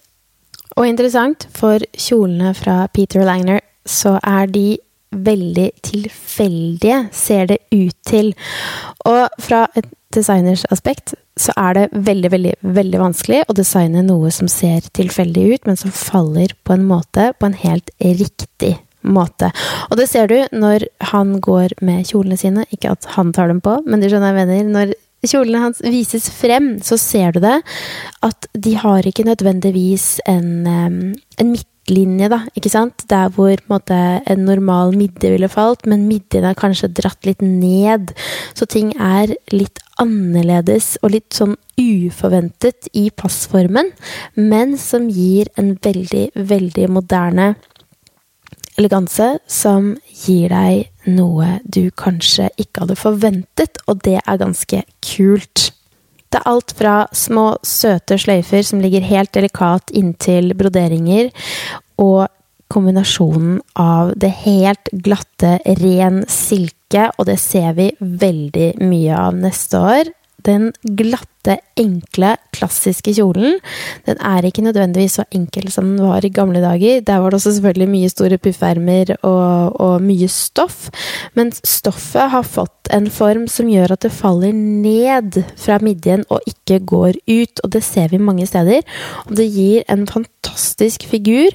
og 0.77 0.87
interessant, 0.87 1.47
for 1.55 1.83
kjolene 1.97 2.53
fra 2.57 2.85
Peter 2.93 3.25
Langner 3.27 3.61
så 3.87 4.17
er 4.21 4.47
de 4.51 4.79
veldig 5.11 5.71
tilfeldige, 5.83 7.01
ser 7.11 7.49
det 7.51 7.59
ut 7.73 7.97
til. 8.07 8.31
Og 9.09 9.41
fra 9.43 9.65
et 9.75 9.89
designers 10.15 10.63
aspekt 10.71 11.13
så 11.39 11.53
er 11.59 11.75
det 11.75 12.05
veldig, 12.07 12.31
veldig, 12.31 12.53
veldig 12.77 13.01
vanskelig 13.01 13.41
å 13.47 13.55
designe 13.55 14.03
noe 14.05 14.31
som 14.35 14.49
ser 14.51 14.87
tilfeldig 14.95 15.45
ut, 15.53 15.67
men 15.67 15.79
som 15.79 15.93
faller 15.95 16.55
på 16.67 16.75
en 16.75 16.87
måte, 16.87 17.31
på 17.39 17.49
en 17.49 17.59
helt 17.63 17.91
riktig 17.99 18.75
måte. 19.01 19.51
Og 19.89 19.97
det 19.99 20.07
ser 20.11 20.29
du 20.31 20.37
når 20.53 20.85
han 21.11 21.39
går 21.43 21.79
med 21.81 22.05
kjolene 22.11 22.37
sine. 22.39 22.67
Ikke 22.71 22.93
at 22.93 23.07
han 23.15 23.31
tar 23.35 23.51
dem 23.51 23.61
på, 23.63 23.79
men 23.87 24.03
du 24.03 24.09
skjønner, 24.09 24.35
jeg 24.35 24.47
mener. 24.47 24.69
Når 24.75 24.93
kjolene 25.27 25.65
hans 25.65 25.81
vises 25.85 26.29
frem, 26.33 26.75
så 26.83 26.97
ser 26.99 27.35
du 27.35 27.41
det. 27.43 27.59
At 28.25 28.47
de 28.57 28.75
har 28.79 29.05
ikke 29.07 29.27
nødvendigvis 29.27 30.21
en, 30.29 30.65
en 30.65 31.51
midtlinje, 31.51 32.29
da, 32.31 32.41
ikke 32.57 32.71
sant? 32.73 33.05
Der 33.11 33.29
hvor 33.35 33.51
en, 33.53 33.65
måte, 33.69 33.97
en 34.25 34.45
normal 34.47 34.95
midje 34.97 35.33
ville 35.33 35.49
falt, 35.51 35.85
men 35.89 36.07
midjen 36.09 36.47
er 36.47 36.57
kanskje 36.57 36.91
dratt 36.97 37.27
litt 37.29 37.41
ned. 37.45 38.13
Så 38.57 38.65
ting 38.69 38.93
er 38.97 39.35
litt 39.53 39.81
annerledes 40.01 40.95
og 41.03 41.13
litt 41.15 41.35
sånn 41.37 41.57
uforventet 41.81 42.89
i 42.97 43.09
passformen, 43.13 43.91
men 44.37 44.77
som 44.81 45.09
gir 45.09 45.49
en 45.59 45.75
veldig, 45.81 46.31
veldig 46.35 46.87
moderne 46.93 47.53
eleganse 48.79 49.35
som 49.51 49.93
gir 50.25 50.49
deg 50.51 50.90
noe 51.09 51.59
du 51.63 51.89
kanskje 51.97 52.49
ikke 52.61 52.85
hadde 52.85 52.99
forventet, 52.99 53.79
og 53.87 54.03
det 54.05 54.19
er 54.21 54.41
ganske 54.41 54.83
kult. 55.05 55.71
Det 56.31 56.39
er 56.39 56.47
alt 56.47 56.73
fra 56.77 56.95
små, 57.15 57.55
søte 57.67 58.17
sløyfer 58.21 58.63
som 58.63 58.83
ligger 58.83 59.03
helt 59.03 59.33
delikat 59.35 59.91
inntil 59.97 60.53
broderinger, 60.57 61.31
og 61.99 62.29
kombinasjonen 62.71 63.59
av 63.79 64.13
det 64.19 64.31
helt 64.45 64.91
glatte, 65.03 65.57
ren 65.81 66.23
silke, 66.31 67.09
og 67.17 67.27
det 67.27 67.37
ser 67.41 67.75
vi 67.75 67.89
veldig 67.99 68.73
mye 68.79 69.17
av 69.17 69.35
neste 69.35 69.81
år. 69.81 70.11
Den 70.41 70.71
glatte 70.83 71.40
flotte, 71.41 71.59
enkle, 71.75 72.35
klassiske 72.53 73.13
kjolen. 73.15 73.59
Den 74.05 74.17
er 74.19 74.45
ikke 74.45 74.61
nødvendigvis 74.61 75.17
så 75.19 75.23
enkel 75.31 75.71
som 75.71 75.97
den 75.97 76.05
var 76.05 76.23
i 76.23 76.29
gamle 76.29 76.61
dager. 76.61 77.01
Der 77.01 77.19
var 77.19 77.29
det 77.29 77.39
også 77.39 77.53
selvfølgelig 77.53 77.89
mye 77.89 78.09
store 78.09 78.37
puffermer 78.37 79.15
og, 79.23 79.79
og 79.79 80.01
mye 80.01 80.27
stoff. 80.27 80.89
Men 81.33 81.51
stoffet 81.51 82.29
har 82.31 82.43
fått 82.43 82.91
en 82.91 83.09
form 83.09 83.47
som 83.47 83.69
gjør 83.69 83.93
at 83.93 84.03
det 84.03 84.11
faller 84.11 84.53
ned 84.53 85.41
fra 85.57 85.79
midjen 85.81 86.25
og 86.29 86.41
ikke 86.47 86.79
går 86.85 87.17
ut. 87.27 87.63
Og 87.63 87.71
det 87.71 87.83
ser 87.83 88.09
vi 88.11 88.17
mange 88.17 88.45
steder. 88.45 88.81
Og 89.27 89.35
det 89.37 89.49
gir 89.51 89.83
en 89.89 90.05
fantastisk 90.07 91.07
figur. 91.09 91.49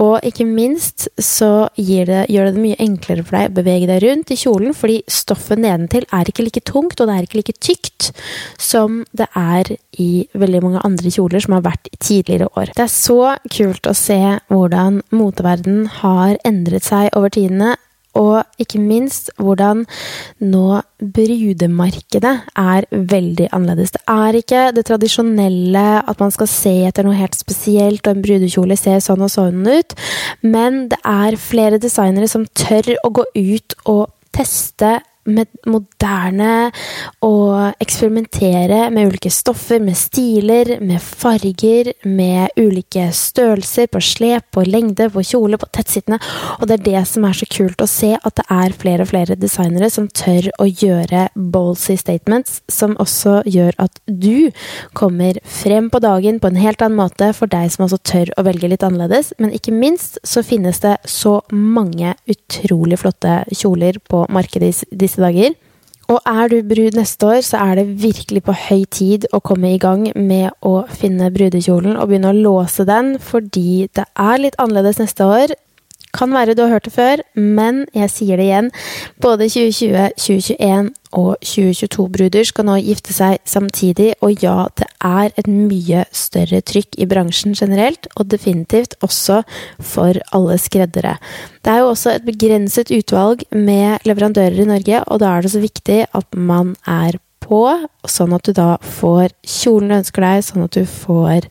Og 0.00 0.20
ikke 0.24 0.46
minst 0.48 1.08
så 1.20 1.68
det, 1.76 2.24
gjør 2.32 2.48
det 2.48 2.54
det 2.56 2.62
mye 2.62 2.80
enklere 2.80 3.24
for 3.26 3.36
deg 3.36 3.50
å 3.50 3.56
bevege 3.58 3.88
deg 3.90 4.00
rundt 4.06 4.32
i 4.32 4.38
kjolen, 4.40 4.72
fordi 4.76 5.02
stoffet 5.10 5.60
nedentil 5.60 6.06
er 6.08 6.28
ikke 6.28 6.46
like 6.46 6.62
tungt, 6.64 7.00
og 7.00 7.08
det 7.08 7.16
er 7.16 7.26
ikke 7.26 7.40
like 7.42 7.54
tykt 7.60 8.08
som 8.60 9.02
det 9.12 9.21
det 9.22 9.30
er 9.38 9.72
i 10.02 10.10
veldig 10.38 10.62
mange 10.64 10.82
andre 10.86 11.12
kjoler 11.12 11.44
som 11.44 11.56
har 11.56 11.64
vært 11.66 11.88
i 11.92 11.98
tidligere 11.98 12.50
år. 12.58 12.74
Det 12.76 12.84
er 12.86 12.92
så 12.92 13.36
kult 13.52 13.88
å 13.88 13.96
se 13.96 14.20
hvordan 14.50 15.00
moteverden 15.14 15.86
har 16.02 16.36
endret 16.48 16.86
seg 16.88 17.10
over 17.16 17.32
tidene. 17.32 17.76
Og 18.18 18.42
ikke 18.60 18.76
minst 18.76 19.30
hvordan 19.40 19.86
nå 20.44 20.66
brudemarkedet 21.00 22.32
er 22.60 22.86
veldig 22.92 23.46
annerledes. 23.56 23.94
Det 23.94 24.02
er 24.12 24.36
ikke 24.36 24.64
det 24.76 24.84
tradisjonelle 24.90 25.84
at 26.02 26.20
man 26.20 26.34
skal 26.34 26.50
se 26.50 26.74
etter 26.90 27.08
noe 27.08 27.16
helt 27.16 27.38
spesielt, 27.38 28.04
og 28.04 28.12
en 28.12 28.26
brudekjole 28.26 28.76
ser 28.76 29.00
sånn 29.00 29.24
og 29.24 29.32
sånn 29.32 29.64
ut, 29.64 29.96
men 30.44 30.90
det 30.92 31.00
er 31.08 31.40
flere 31.40 31.80
designere 31.80 32.28
som 32.28 32.44
tør 32.52 32.92
å 33.00 33.14
gå 33.16 33.24
ut 33.32 33.78
og 33.88 34.12
teste 34.36 34.98
moderne 35.26 36.72
og 37.22 37.76
eksperimentere 37.82 38.88
med 38.90 39.12
ulike 39.12 39.30
stoffer, 39.30 39.78
med 39.82 39.94
stiler, 39.98 40.80
med 40.82 40.98
farger, 41.02 41.92
med 42.04 42.50
ulike 42.58 43.08
størrelser 43.14 43.86
på 43.92 44.02
slep, 44.02 44.48
på 44.52 44.64
lengde, 44.66 45.08
på 45.12 45.22
kjole, 45.26 45.58
på 45.58 45.68
tettsittende. 45.74 46.18
Og 46.58 46.66
det 46.68 46.80
er 46.80 46.86
det 46.88 47.04
som 47.10 47.26
er 47.28 47.38
så 47.38 47.46
kult 47.52 47.82
å 47.82 47.88
se, 47.90 48.12
at 48.18 48.38
det 48.38 48.46
er 48.50 48.76
flere 48.82 49.06
og 49.06 49.12
flere 49.12 49.38
designere 49.38 49.90
som 49.92 50.08
tør 50.10 50.50
å 50.62 50.66
gjøre 50.66 51.28
ballsy 51.34 51.96
statements, 52.00 52.60
som 52.70 52.96
også 53.02 53.42
gjør 53.46 53.78
at 53.82 54.02
du 54.06 54.50
kommer 54.98 55.38
frem 55.46 55.90
på 55.92 56.02
dagen 56.02 56.40
på 56.42 56.50
en 56.50 56.60
helt 56.60 56.82
annen 56.82 56.98
måte 56.98 57.30
for 57.36 57.50
deg 57.50 57.70
som 57.72 57.86
også 57.86 58.00
tør 58.08 58.34
å 58.36 58.46
velge 58.46 58.70
litt 58.72 58.82
annerledes. 58.86 59.32
Men 59.38 59.54
ikke 59.54 59.74
minst 59.74 60.18
så 60.26 60.42
finnes 60.46 60.82
det 60.82 60.96
så 61.08 61.38
mange 61.52 62.16
utrolig 62.30 62.98
flotte 63.02 63.42
kjoler 63.54 64.00
på 64.10 64.24
markedet 64.32 64.72
i 64.72 65.11
disse 65.12 65.22
dager. 65.22 65.54
Og 66.10 66.18
er 66.26 66.48
du 66.50 66.58
brud 66.66 66.96
neste 66.98 67.28
år, 67.28 67.40
så 67.46 67.60
er 67.62 67.78
det 67.78 68.02
virkelig 68.02 68.42
på 68.44 68.54
høy 68.66 68.82
tid 68.90 69.28
å 69.32 69.40
komme 69.40 69.70
i 69.72 69.80
gang 69.80 70.08
med 70.16 70.50
å 70.60 70.82
finne 70.90 71.30
brudekjolen 71.32 71.94
og 71.96 72.10
begynne 72.10 72.32
å 72.32 72.40
låse 72.40 72.84
den, 72.88 73.14
fordi 73.22 73.86
det 73.94 74.08
er 74.18 74.42
litt 74.42 74.58
annerledes 74.60 75.00
neste 75.00 75.28
år. 75.28 75.54
Kan 76.12 76.34
være 76.36 76.52
du 76.54 76.66
har 76.66 76.74
hørt 76.74 76.84
det 76.84 76.92
før, 76.92 77.22
men 77.34 77.86
jeg 77.96 78.10
sier 78.12 78.36
det 78.36 78.50
igjen. 78.50 78.68
Både 79.24 79.48
2020, 79.48 80.10
2021 80.20 80.90
og 81.16 81.36
2022-bruder 81.44 82.44
skal 82.48 82.66
nå 82.68 82.76
gifte 82.84 83.14
seg 83.16 83.40
samtidig, 83.48 84.12
og 84.24 84.44
ja, 84.44 84.66
det 84.76 84.88
er 85.04 85.32
et 85.40 85.48
mye 85.48 86.04
større 86.12 86.62
trykk 86.68 87.00
i 87.00 87.08
bransjen 87.08 87.56
generelt, 87.56 88.08
og 88.16 88.28
definitivt 88.32 88.96
også 89.04 89.42
for 89.80 90.20
alle 90.36 90.58
skreddere. 90.60 91.16
Det 91.64 91.72
er 91.72 91.82
jo 91.82 91.90
også 91.92 92.16
et 92.16 92.28
begrenset 92.28 92.92
utvalg 92.92 93.44
med 93.56 94.04
leverandører 94.08 94.64
i 94.64 94.68
Norge, 94.68 95.04
og 95.08 95.20
da 95.24 95.32
er 95.32 95.44
det 95.44 95.54
så 95.56 95.64
viktig 95.64 96.02
at 96.12 96.36
man 96.36 96.76
er 96.88 97.20
på, 97.52 97.66
sånn 98.08 98.32
at 98.32 98.48
du 98.48 98.54
da 98.56 98.70
får 98.80 99.34
kjolen 99.44 99.92
du 99.92 99.98
ønsker 99.98 100.24
deg, 100.24 100.44
sånn 100.46 100.64
at 100.64 100.78
du 100.78 100.86
får 100.88 101.48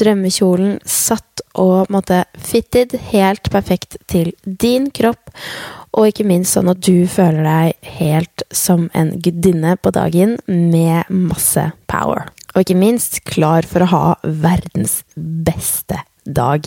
drømmekjolen 0.00 0.78
satt 0.88 1.44
og 1.60 1.90
måtte 1.92 2.22
fitted 2.40 2.96
helt 3.10 3.50
perfekt 3.52 3.98
til 4.08 4.32
din 4.44 4.88
kropp. 4.94 5.32
Og 5.92 6.08
ikke 6.08 6.24
minst 6.24 6.56
sånn 6.56 6.72
at 6.72 6.80
du 6.80 7.04
føler 7.10 7.44
deg 7.44 7.90
helt 7.98 8.44
som 8.48 8.88
en 8.96 9.12
gudinne 9.20 9.76
på 9.76 9.92
dagen 9.92 10.38
med 10.48 11.10
masse 11.12 11.66
power. 11.92 12.30
Og 12.54 12.64
ikke 12.64 12.78
minst 12.80 13.20
klar 13.28 13.68
for 13.68 13.84
å 13.84 13.92
ha 13.92 14.06
verdens 14.24 15.02
beste 15.16 16.00
dag. 16.24 16.64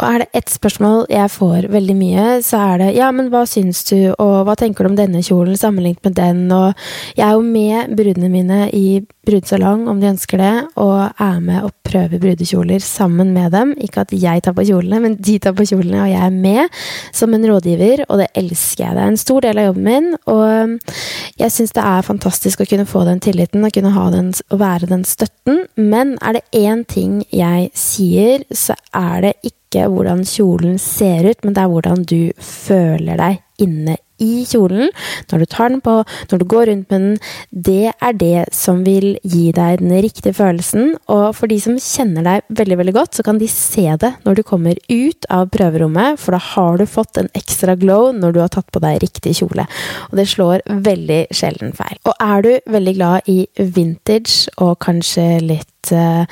Og 0.00 0.06
er 0.08 0.22
det 0.22 0.30
ett 0.38 0.48
spørsmål 0.48 1.02
jeg 1.12 1.28
får 1.34 1.66
veldig 1.68 1.94
mye, 1.98 2.26
så 2.40 2.62
er 2.72 2.78
det 2.80 2.86
ja, 2.96 3.10
men 3.12 3.28
hva 3.28 3.42
syns 3.48 3.82
du, 3.90 4.14
og 4.16 4.46
hva 4.48 4.54
tenker 4.56 4.86
du 4.86 4.88
om 4.88 4.96
denne 4.96 5.20
kjolen 5.20 5.58
sammenlignet 5.60 6.08
med 6.08 6.16
den, 6.16 6.40
og 6.56 6.72
jeg 7.18 7.26
er 7.26 7.34
jo 7.36 7.44
med 7.44 7.92
brudene 7.98 8.30
mine 8.32 8.62
i 8.72 9.02
brudesalong 9.28 9.84
om 9.92 10.00
de 10.00 10.08
ønsker 10.08 10.40
det, 10.40 10.54
og 10.80 11.12
er 11.20 11.38
med 11.44 11.68
og 11.68 11.76
prøver 11.84 12.22
brudekjoler 12.24 12.80
sammen 12.82 13.34
med 13.36 13.52
dem. 13.52 13.76
Ikke 13.84 14.06
at 14.06 14.16
jeg 14.16 14.42
tar 14.42 14.56
på 14.56 14.64
kjolene, 14.66 15.02
men 15.04 15.20
de 15.20 15.36
tar 15.44 15.54
på 15.60 15.68
kjolene, 15.68 16.00
og 16.06 16.10
jeg 16.10 16.24
er 16.24 16.34
med 16.40 16.82
som 17.12 17.36
en 17.36 17.46
rådgiver, 17.52 18.06
og 18.08 18.24
det 18.24 18.32
elsker 18.32 18.86
jeg. 18.86 18.96
Det 18.96 19.04
er 19.04 19.12
en 19.12 19.22
stor 19.28 19.44
del 19.44 19.60
av 19.60 19.70
jobben 19.70 19.88
min, 19.92 20.12
og 20.32 20.92
jeg 21.36 21.52
syns 21.52 21.76
det 21.76 21.84
er 21.92 22.06
fantastisk 22.08 22.64
å 22.64 22.70
kunne 22.72 22.88
få 22.88 23.04
den 23.12 23.20
tilliten, 23.22 23.62
og 23.68 23.76
kunne 23.76 23.92
ha 23.92 24.10
den, 24.16 24.32
og 24.48 24.62
være 24.64 24.88
den 24.90 25.04
støtten, 25.04 25.66
men 25.76 26.16
er 26.24 26.40
det 26.40 26.46
én 26.64 26.86
ting 26.88 27.26
jeg 27.28 27.68
sier, 27.76 28.48
så 28.50 28.80
er 28.96 29.28
det 29.28 29.36
ikke 29.42 29.61
ikke 29.72 29.88
hvordan 29.88 30.22
kjolen 30.28 30.78
ser 30.80 31.30
ut, 31.30 31.40
men 31.44 31.56
det 31.56 31.64
er 31.64 31.72
hvordan 31.72 32.04
du 32.04 32.20
føler 32.36 33.16
deg 33.20 33.40
inne 33.62 33.96
i 34.22 34.44
kjolen. 34.46 34.90
Når 35.30 35.42
du 35.42 35.46
tar 35.50 35.72
den 35.72 35.80
på, 35.82 35.94
når 36.30 36.40
du 36.40 36.44
går 36.48 36.68
rundt 36.70 36.92
med 36.92 37.04
den. 37.04 37.16
Det 37.50 37.90
er 37.90 38.14
det 38.18 38.44
som 38.54 38.82
vil 38.86 39.16
gi 39.26 39.50
deg 39.54 39.80
den 39.82 39.94
riktige 40.04 40.34
følelsen. 40.36 40.94
Og 41.12 41.24
for 41.36 41.50
de 41.50 41.58
som 41.62 41.78
kjenner 41.80 42.26
deg 42.26 42.54
veldig 42.60 42.78
veldig 42.80 42.94
godt, 42.96 43.18
så 43.18 43.26
kan 43.26 43.40
de 43.40 43.50
se 43.50 43.86
det 44.02 44.12
når 44.26 44.38
du 44.38 44.44
kommer 44.46 44.78
ut 44.88 45.28
av 45.32 45.50
prøverommet, 45.54 46.20
for 46.22 46.36
da 46.36 46.42
har 46.52 46.78
du 46.78 46.86
fått 46.86 47.18
en 47.18 47.30
ekstra 47.38 47.76
glow 47.78 48.12
når 48.16 48.36
du 48.36 48.42
har 48.44 48.52
tatt 48.54 48.70
på 48.72 48.82
deg 48.84 49.02
riktig 49.02 49.36
kjole. 49.40 49.66
Og 50.10 50.18
det 50.20 50.28
slår 50.30 50.66
veldig 50.70 51.22
sjelden 51.34 51.74
feil. 51.76 51.98
Og 52.06 52.14
er 52.22 52.46
du 52.46 52.52
veldig 52.78 52.98
glad 52.98 53.32
i 53.32 53.40
vintage 53.58 54.52
og 54.62 54.76
kanskje 54.84 55.26
litt 55.42 55.94
uh, 55.94 56.28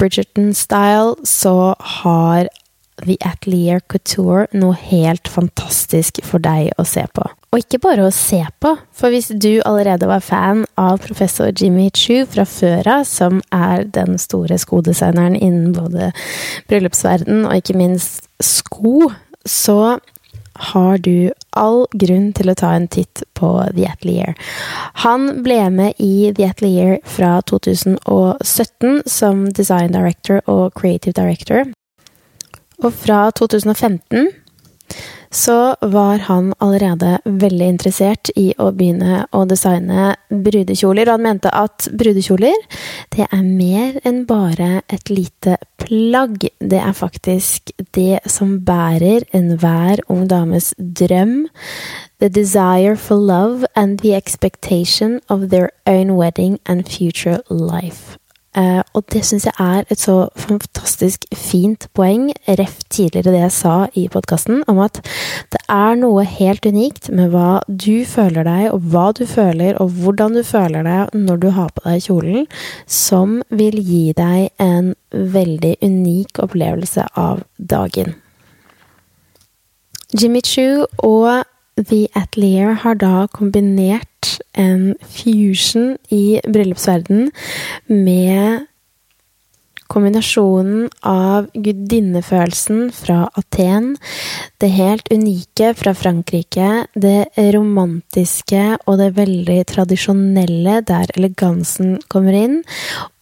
Bridgerton-style, 0.00 1.16
så 1.28 1.74
har 2.00 2.48
The 3.04 3.16
Atelier 3.20 3.80
Couture 3.92 4.46
noe 4.56 4.76
helt 4.78 5.28
fantastisk 5.28 6.22
for 6.24 6.42
deg 6.42 6.70
å 6.80 6.86
se 6.88 7.04
på. 7.12 7.26
Og 7.52 7.62
ikke 7.62 7.80
bare 7.84 8.06
å 8.06 8.14
se 8.14 8.40
på, 8.60 8.72
for 8.96 9.12
hvis 9.12 9.30
du 9.32 9.60
allerede 9.68 10.08
var 10.08 10.24
fan 10.24 10.64
av 10.80 10.98
professor 11.04 11.52
Jimmy 11.52 11.90
Chu 11.94 12.24
fra 12.28 12.46
før 12.48 12.90
av, 12.98 13.06
som 13.08 13.40
er 13.54 13.86
den 13.92 14.18
store 14.20 14.58
skodesigneren 14.60 15.36
innen 15.36 15.72
både 15.76 16.10
bryllupsverden 16.70 17.46
og 17.46 17.56
ikke 17.60 17.78
minst 17.78 18.26
sko, 18.42 19.12
så 19.46 19.98
har 20.56 20.98
du 21.04 21.30
all 21.56 21.84
grunn 21.92 22.30
til 22.36 22.50
å 22.50 22.56
ta 22.56 22.72
en 22.76 22.88
titt 22.88 23.22
på 23.36 23.50
The 23.76 23.86
Atelier. 23.90 24.36
Han 25.04 25.42
ble 25.44 25.58
med 25.72 26.00
i 26.02 26.32
The 26.36 26.48
Atelier 26.50 26.98
fra 27.04 27.38
2017 27.48 29.02
som 29.08 29.46
design 29.52 29.92
director 29.96 30.40
og 30.48 30.72
creative 30.78 31.16
director. 31.16 31.68
Og 32.84 32.92
fra 32.92 33.30
2015 33.30 34.32
så 35.36 35.74
var 35.82 36.22
han 36.28 36.52
allerede 36.62 37.18
veldig 37.24 37.66
interessert 37.74 38.30
i 38.38 38.46
å 38.62 38.70
begynne 38.72 39.24
å 39.34 39.42
designe 39.48 40.14
brudekjoler. 40.30 41.08
Og 41.08 41.16
han 41.16 41.24
mente 41.26 41.52
at 41.52 41.88
brudekjoler, 41.92 42.56
det 43.12 43.26
er 43.26 43.42
mer 43.44 43.98
enn 44.06 44.22
bare 44.28 44.82
et 44.92 45.10
lite 45.12 45.58
plagg. 45.82 46.48
Det 46.60 46.80
er 46.80 46.96
faktisk 46.96 47.74
det 47.96 48.22
som 48.30 48.58
bærer 48.66 49.26
enhver 49.36 50.04
ung 50.08 50.26
dames 50.30 50.72
drøm. 50.78 51.48
The 52.20 52.30
desire 52.32 52.96
for 52.96 53.16
love 53.20 53.66
and 53.74 54.00
the 54.00 54.14
expectation 54.14 55.20
of 55.28 55.50
their 55.50 55.70
own 55.86 56.16
wedding 56.16 56.60
and 56.66 56.88
future 56.88 57.42
life. 57.50 58.16
Uh, 58.56 58.80
og 58.96 59.04
det 59.12 59.20
syns 59.28 59.44
jeg 59.44 59.52
er 59.60 59.84
et 59.92 60.00
så 60.00 60.30
fantastisk 60.40 61.26
fint 61.36 61.88
poeng, 61.92 62.30
ref 62.48 62.78
tidligere 62.88 63.34
det 63.34 63.42
jeg 63.42 63.52
sa 63.52 63.74
i 63.92 64.06
podkasten, 64.08 64.62
om 64.70 64.80
at 64.80 65.02
det 65.52 65.60
er 65.68 65.98
noe 66.00 66.24
helt 66.24 66.64
unikt 66.64 67.10
med 67.12 67.34
hva 67.34 67.58
du 67.68 68.06
føler 68.08 68.48
deg, 68.48 68.70
og 68.72 68.86
hva 68.94 69.10
du 69.18 69.26
føler, 69.28 69.76
og 69.82 69.92
hvordan 70.00 70.38
du 70.38 70.42
føler 70.46 70.86
deg 70.88 71.18
når 71.26 71.42
du 71.42 71.50
har 71.58 71.74
på 71.76 71.84
deg 71.84 72.06
kjolen, 72.06 72.46
som 72.88 73.42
vil 73.52 73.76
gi 73.76 74.04
deg 74.16 74.48
en 74.62 74.94
veldig 75.12 75.76
unik 75.84 76.40
opplevelse 76.46 77.04
av 77.12 77.44
dagen. 77.58 78.16
Jimmy 80.16 80.40
Choo 80.40 80.86
og 81.04 81.44
The 81.76 82.06
Atelier 82.16 82.72
har 82.80 82.96
da 82.96 83.26
kombinert 83.28 84.38
en 84.56 84.94
fusion 85.04 85.96
i 86.08 86.40
bryllupsverden 86.48 87.28
med 87.92 88.64
kombinasjonen 89.92 90.88
av 91.06 91.50
gudinnefølelsen 91.54 92.88
fra 92.96 93.26
Aten, 93.38 93.92
det 94.58 94.72
helt 94.74 95.12
unike 95.12 95.74
fra 95.78 95.92
Frankrike, 95.94 96.86
det 96.94 97.28
romantiske 97.54 98.64
og 98.86 98.98
det 99.02 99.12
veldig 99.18 99.60
tradisjonelle 99.70 100.80
der 100.88 101.12
elegansen 101.14 102.00
kommer 102.12 102.38
inn, 102.40 102.56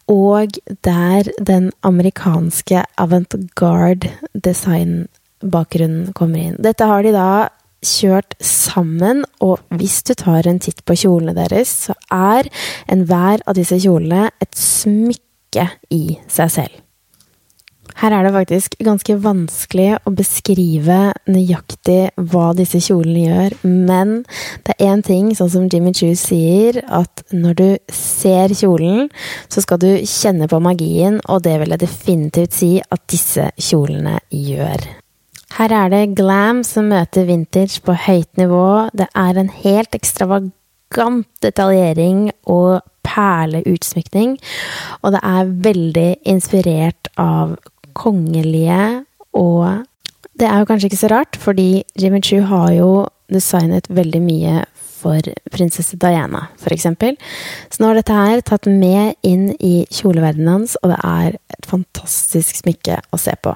og 0.08 0.56
der 0.86 1.28
den 1.40 1.70
amerikanske 1.84 2.86
avantgarde 3.00 4.14
designbakgrunnen 4.32 6.14
kommer 6.16 6.48
inn. 6.48 6.58
Dette 6.62 6.88
har 6.88 7.04
de 7.04 7.12
da 7.16 7.28
kjørt 7.86 8.36
sammen, 8.42 9.24
og 9.44 9.60
hvis 9.78 10.00
du 10.08 10.14
tar 10.18 10.48
en 10.48 10.60
titt 10.62 10.84
på 10.88 10.96
kjolene 11.04 11.36
deres, 11.36 11.72
så 11.88 11.98
er 12.12 12.50
enhver 12.90 13.44
av 13.46 13.58
disse 13.58 13.78
kjolene 13.82 14.30
et 14.42 14.54
smykke 14.58 15.68
i 15.94 16.18
seg 16.26 16.56
selv. 16.58 16.80
Her 17.94 18.10
er 18.10 18.26
det 18.26 18.32
faktisk 18.34 18.74
ganske 18.82 19.14
vanskelig 19.22 20.00
å 20.02 20.12
beskrive 20.18 21.12
nøyaktig 21.30 22.00
hva 22.32 22.48
disse 22.58 22.80
kjolene 22.82 23.22
gjør, 23.28 23.54
men 23.62 24.16
det 24.66 24.74
er 24.74 24.90
én 24.90 25.04
ting, 25.06 25.30
sånn 25.36 25.52
som 25.52 25.68
Jimmy 25.70 25.94
Choo 25.94 26.16
sier, 26.18 26.80
at 26.82 27.22
når 27.30 27.60
du 27.60 27.68
ser 27.94 28.56
kjolen, 28.58 29.06
så 29.46 29.62
skal 29.62 29.78
du 29.84 29.88
kjenne 30.10 30.50
på 30.50 30.60
magien, 30.64 31.20
og 31.30 31.46
det 31.46 31.54
vil 31.62 31.76
jeg 31.76 31.84
definitivt 31.86 32.58
si 32.58 32.72
at 32.82 33.06
disse 33.14 33.46
kjolene 33.62 34.18
gjør. 34.32 35.03
Her 35.54 35.70
er 35.70 35.90
det 35.92 36.16
glam 36.18 36.64
som 36.66 36.88
møter 36.90 37.28
vintage 37.28 37.78
på 37.86 37.94
høyt 37.94 38.40
nivå. 38.40 38.90
Det 38.90 39.06
er 39.14 39.38
en 39.38 39.50
helt 39.54 39.94
ekstravagant 39.94 41.28
detaljering 41.44 42.32
og 42.50 42.82
perleutsmykning. 43.06 44.34
Og 45.02 45.14
det 45.14 45.20
er 45.22 45.52
veldig 45.68 46.08
inspirert 46.26 47.10
av 47.16 47.56
kongelige 47.94 49.04
og 49.34 49.86
Det 50.34 50.48
er 50.50 50.58
jo 50.58 50.66
kanskje 50.66 50.88
ikke 50.88 50.98
så 50.98 51.08
rart, 51.12 51.36
fordi 51.38 51.84
Jimmy 51.94 52.18
Choo 52.18 52.42
har 52.42 52.72
jo 52.74 53.06
designet 53.30 53.86
veldig 53.86 54.20
mye 54.22 54.64
for 54.74 55.22
prinsesse 55.54 55.94
Diana, 55.94 56.48
eksempel. 56.66 57.14
Så 57.70 57.78
nå 57.78 57.92
har 57.92 58.00
dette 58.00 58.16
her 58.18 58.42
tatt 58.42 58.66
med 58.66 59.14
inn 59.22 59.52
i 59.60 59.86
kjoleverdenen 59.94 60.50
hans, 60.50 60.74
og 60.82 60.90
det 60.90 60.98
er 61.06 61.38
et 61.54 61.70
fantastisk 61.70 62.64
smykke 62.64 62.98
å 63.14 63.22
se 63.22 63.36
på. 63.46 63.54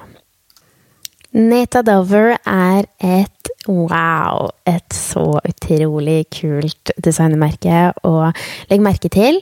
Neta 1.29 1.83
Dover 1.85 2.39
er 2.41 2.87
et 3.05 3.49
wow, 3.67 4.47
et 4.65 4.95
så 4.95 5.37
utrolig 5.45 6.23
kult 6.33 6.89
designmerke 6.97 7.91
å 8.07 8.31
legge 8.71 8.81
merke 8.81 9.11
til. 9.13 9.37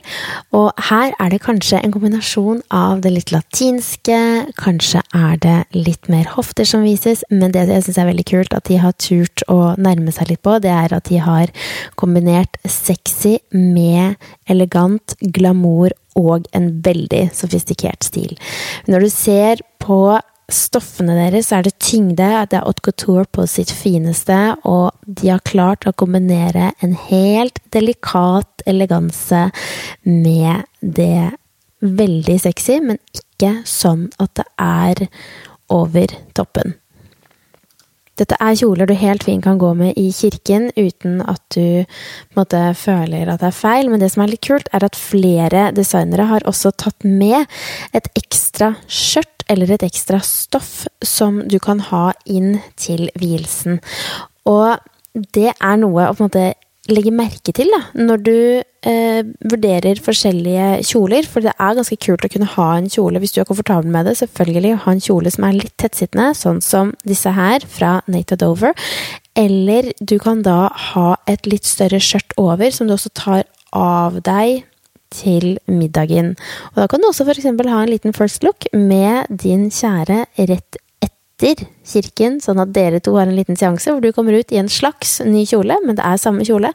Og 0.52 0.68
her 0.90 1.14
er 1.16 1.32
det 1.32 1.40
kanskje 1.46 1.80
en 1.80 1.94
kombinasjon 1.94 2.60
av 2.74 3.00
det 3.04 3.14
litt 3.14 3.32
latinske, 3.32 4.20
kanskje 4.60 5.00
er 5.16 5.40
det 5.40 5.56
litt 5.76 6.10
mer 6.12 6.28
hofter 6.34 6.68
som 6.68 6.84
vises, 6.84 7.24
men 7.32 7.56
det 7.56 7.64
jeg 7.70 7.88
syns 7.88 8.02
er 8.02 8.10
veldig 8.10 8.28
kult 8.34 8.56
at 8.58 8.68
de 8.68 8.80
har 8.82 8.96
turt 9.00 9.46
å 9.48 9.74
nærme 9.80 10.12
seg 10.12 10.34
litt 10.34 10.44
på, 10.44 10.58
det 10.60 10.74
er 10.74 10.92
at 10.92 11.08
de 11.08 11.22
har 11.24 11.52
kombinert 11.96 12.60
sexy 12.68 13.38
med 13.54 14.20
elegant 14.50 15.16
glamour 15.22 15.96
og 16.18 16.48
en 16.52 16.72
veldig 16.84 17.30
sofistikert 17.36 18.04
stil. 18.04 18.34
Når 18.90 19.06
du 19.06 19.14
ser 19.14 19.62
på 19.80 20.18
stoffene 20.48 21.12
deres 21.16 21.50
er 21.52 21.66
det 21.66 21.74
tyngde, 21.82 22.28
det 22.48 22.56
er 22.56 22.64
haute 22.64 22.84
couture 22.86 23.26
på 23.28 23.44
sitt 23.50 23.72
fineste, 23.74 24.36
og 24.64 24.96
de 25.04 25.28
har 25.32 25.44
klart 25.44 25.86
å 25.86 25.92
kombinere 25.92 26.72
en 26.84 26.96
helt 27.08 27.60
delikat 27.74 28.64
eleganse 28.68 29.48
med 30.08 30.64
det 30.80 31.30
veldig 31.84 32.38
sexy, 32.42 32.80
men 32.80 32.98
ikke 33.12 33.58
sånn 33.68 34.08
at 34.18 34.34
det 34.40 34.48
er 34.58 35.06
over 35.72 36.16
toppen. 36.34 36.78
Dette 38.18 38.34
er 38.42 38.56
kjoler 38.58 38.88
du 38.88 38.96
helt 38.98 39.22
fint 39.22 39.44
kan 39.44 39.60
gå 39.60 39.68
med 39.78 39.98
i 40.00 40.08
kirken 40.10 40.72
uten 40.74 41.20
at 41.22 41.42
du 41.54 41.84
måte, 42.34 42.62
føler 42.74 43.30
at 43.30 43.44
det 43.44 43.52
er 43.52 43.58
feil, 43.60 43.90
men 43.92 44.02
det 44.02 44.10
som 44.10 44.24
er 44.24 44.32
litt 44.32 44.42
kult, 44.48 44.66
er 44.74 44.82
at 44.88 44.98
flere 44.98 45.68
designere 45.76 46.26
har 46.32 46.46
også 46.50 46.74
tatt 46.74 47.06
med 47.06 47.46
et 47.94 48.10
ekstra 48.18 48.74
skjørt 48.90 49.37
eller 49.48 49.72
et 49.74 49.84
ekstra 49.86 50.20
stoff 50.24 50.86
som 51.04 51.42
du 51.48 51.58
kan 51.62 51.80
ha 51.90 52.12
inn 52.28 52.58
til 52.76 53.08
vielsen. 53.18 53.80
Og 54.48 54.78
det 55.34 55.52
er 55.52 55.78
noe 55.80 56.08
å 56.08 56.14
på 56.14 56.24
en 56.24 56.28
måte 56.28 56.48
legge 56.88 57.12
merke 57.12 57.52
til 57.52 57.68
da, 57.72 57.80
når 58.00 58.22
du 58.24 58.36
eh, 58.88 59.20
vurderer 59.50 60.00
forskjellige 60.00 60.68
kjoler. 60.88 61.26
For 61.28 61.44
det 61.44 61.52
er 61.52 61.76
ganske 61.76 61.98
kult 62.00 62.24
å 62.24 62.30
kunne 62.32 62.48
ha 62.54 62.68
en 62.78 62.88
kjole 62.92 63.20
hvis 63.20 63.34
du 63.36 63.42
er 63.42 63.48
komfortabel 63.48 63.92
med 63.92 64.08
det. 64.08 64.16
Selvfølgelig 64.22 64.78
ha 64.84 64.94
en 64.94 65.04
kjole 65.04 65.32
som 65.34 65.44
er 65.48 65.58
litt 65.58 65.74
tettsittende, 65.80 66.30
sånn 66.38 66.62
som 66.64 66.94
disse 67.08 67.32
her 67.36 67.66
fra 67.68 67.98
Nate 68.08 68.38
Dover. 68.40 68.72
Eller 69.38 69.92
du 70.00 70.16
kan 70.22 70.42
da 70.46 70.70
ha 70.92 71.10
et 71.30 71.48
litt 71.50 71.68
større 71.68 72.00
skjørt 72.02 72.34
over, 72.40 72.72
som 72.72 72.88
du 72.88 72.96
også 72.96 73.12
tar 73.16 73.44
av 73.76 74.22
deg 74.24 74.64
til 75.14 75.56
middagen. 75.70 76.34
Og 76.74 76.82
da 76.82 76.86
kan 76.90 77.02
du 77.02 77.08
også 77.08 77.26
f.eks. 77.26 77.48
ha 77.48 77.80
en 77.82 77.92
liten 77.92 78.16
first 78.16 78.44
look 78.44 78.68
med 78.72 79.30
din 79.30 79.68
kjære 79.70 80.26
rett 80.50 80.80
etter 81.04 81.66
kirken, 81.86 82.40
sånn 82.42 82.60
at 82.62 82.72
dere 82.74 83.00
to 83.00 83.14
har 83.16 83.30
en 83.30 83.38
liten 83.38 83.56
seanse 83.56 83.92
hvor 83.92 84.02
du 84.02 84.12
kommer 84.12 84.36
ut 84.36 84.52
i 84.52 84.58
en 84.60 84.70
slags 84.72 85.20
ny 85.24 85.44
kjole, 85.46 85.78
men 85.84 85.98
det 85.98 86.04
er 86.04 86.18
samme 86.20 86.46
kjole, 86.46 86.72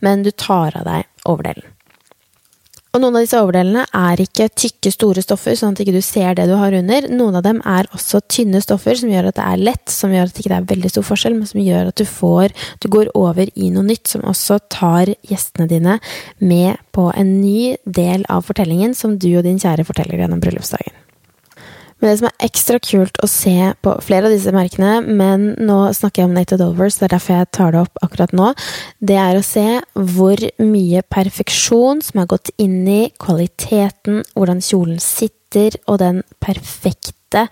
men 0.00 0.22
du 0.22 0.30
tar 0.30 0.78
av 0.78 0.86
deg 0.86 1.08
overdelen. 1.26 1.75
Og 2.96 3.02
noen 3.02 3.18
av 3.18 3.26
disse 3.26 3.36
overdelene 3.44 3.82
er 3.92 4.20
ikke 4.22 4.46
tykke, 4.56 4.88
store 4.94 5.20
stoffer, 5.20 5.52
sånn 5.58 5.74
at 5.74 5.82
ikke 5.82 5.92
du 5.98 6.00
ser 6.00 6.32
det 6.38 6.46
du 6.48 6.54
har 6.56 6.72
under. 6.78 7.04
Noen 7.12 7.36
av 7.36 7.44
dem 7.44 7.58
er 7.68 7.84
også 7.92 8.22
tynne 8.32 8.62
stoffer, 8.64 8.96
som 8.96 9.12
gjør 9.12 9.28
at 9.28 9.36
det 9.36 9.44
er 9.44 9.64
lett, 9.68 9.92
som 9.92 10.14
gjør 10.14 10.30
at 10.30 10.32
det 10.32 10.40
ikke 10.40 10.56
er 10.56 10.68
veldig 10.70 10.92
stor 10.94 11.04
forskjell, 11.10 11.36
men 11.36 11.50
som 11.50 11.60
gjør 11.60 11.90
at 11.92 12.00
du 12.00 12.06
får 12.08 12.54
Du 12.80 12.88
går 12.88 13.10
over 13.18 13.50
i 13.52 13.68
noe 13.74 13.84
nytt, 13.84 14.06
som 14.08 14.24
også 14.24 14.62
tar 14.72 15.12
gjestene 15.28 15.68
dine 15.68 15.98
med 16.40 16.80
på 16.96 17.10
en 17.12 17.36
ny 17.42 17.76
del 17.84 18.24
av 18.32 18.48
fortellingen 18.48 18.96
som 18.96 19.18
du 19.20 19.28
og 19.34 19.44
din 19.44 19.60
kjære 19.60 19.84
forteller 19.84 20.22
gjennom 20.22 20.40
bryllupsdagen. 20.40 21.05
Men 22.00 22.10
det 22.10 22.16
som 22.20 22.28
er 22.28 22.44
ekstra 22.44 22.80
kult 22.82 23.16
å 23.24 23.28
se 23.30 23.54
på 23.84 23.94
flere 24.04 24.28
av 24.28 24.34
disse 24.34 24.52
merkene, 24.52 24.98
men 25.06 25.48
nå 25.56 25.78
snakker 25.96 26.22
jeg 26.22 26.28
om 26.28 26.36
Nated 26.36 26.64
Overs, 26.64 26.98
det 27.00 27.08
er 27.08 27.14
derfor 27.14 27.38
jeg 27.38 27.50
tar 27.56 27.72
det 27.72 27.82
opp 27.86 28.02
akkurat 28.04 28.34
nå, 28.36 28.50
det 29.00 29.16
er 29.20 29.38
å 29.38 29.46
se 29.46 29.66
hvor 29.94 30.42
mye 30.60 31.04
perfeksjon 31.12 32.04
som 32.04 32.20
er 32.20 32.30
gått 32.30 32.52
inn 32.60 32.82
i 32.84 33.02
kvaliteten, 33.22 34.22
hvordan 34.36 34.60
kjolen 34.64 35.00
sitter, 35.00 35.78
og 35.88 36.02
den 36.02 36.20
perfekte 36.42 37.46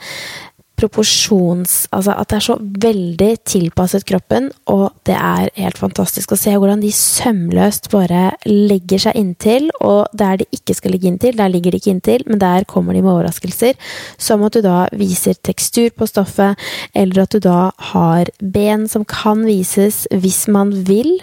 proporsjons... 0.79 1.85
Altså 1.95 2.15
at 2.19 2.31
det 2.31 2.39
er 2.39 2.45
så 2.47 2.57
veldig 2.61 3.31
tilpasset 3.47 4.07
kroppen, 4.09 4.51
og 4.71 4.89
det 5.07 5.17
er 5.17 5.53
helt 5.59 5.79
fantastisk 5.81 6.35
å 6.35 6.39
se 6.39 6.55
hvordan 6.57 6.83
de 6.83 6.91
sømløst 6.95 7.91
bare 7.93 8.35
legger 8.49 9.07
seg 9.07 9.19
inntil, 9.21 9.71
og 9.85 10.11
der 10.17 10.41
de 10.43 10.49
ikke 10.57 10.77
skal 10.79 10.95
ligge 10.95 11.11
inntil, 11.11 11.39
der 11.39 11.53
ligger 11.53 11.75
de 11.75 11.81
ikke 11.83 11.95
inntil, 11.95 12.27
men 12.29 12.43
der 12.43 12.67
kommer 12.71 12.97
de 12.97 13.05
med 13.05 13.15
overraskelser, 13.15 13.79
som 14.19 14.45
at 14.47 14.59
du 14.59 14.63
da 14.65 14.85
viser 14.97 15.39
tekstur 15.39 15.91
på 15.95 16.09
stoffet, 16.11 16.61
eller 16.95 17.25
at 17.25 17.35
du 17.35 17.43
da 17.45 17.71
har 17.93 18.31
ben 18.41 18.89
som 18.91 19.07
kan 19.09 19.45
vises 19.47 20.05
hvis 20.11 20.45
man 20.53 20.75
vil, 20.89 21.17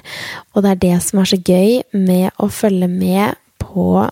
og 0.55 0.63
det 0.63 0.75
er 0.75 0.83
det 0.87 0.97
som 1.05 1.21
er 1.21 1.31
så 1.31 1.39
gøy 1.39 1.81
med 1.95 2.31
å 2.41 2.49
følge 2.51 2.89
med 2.91 3.39
på 3.61 4.07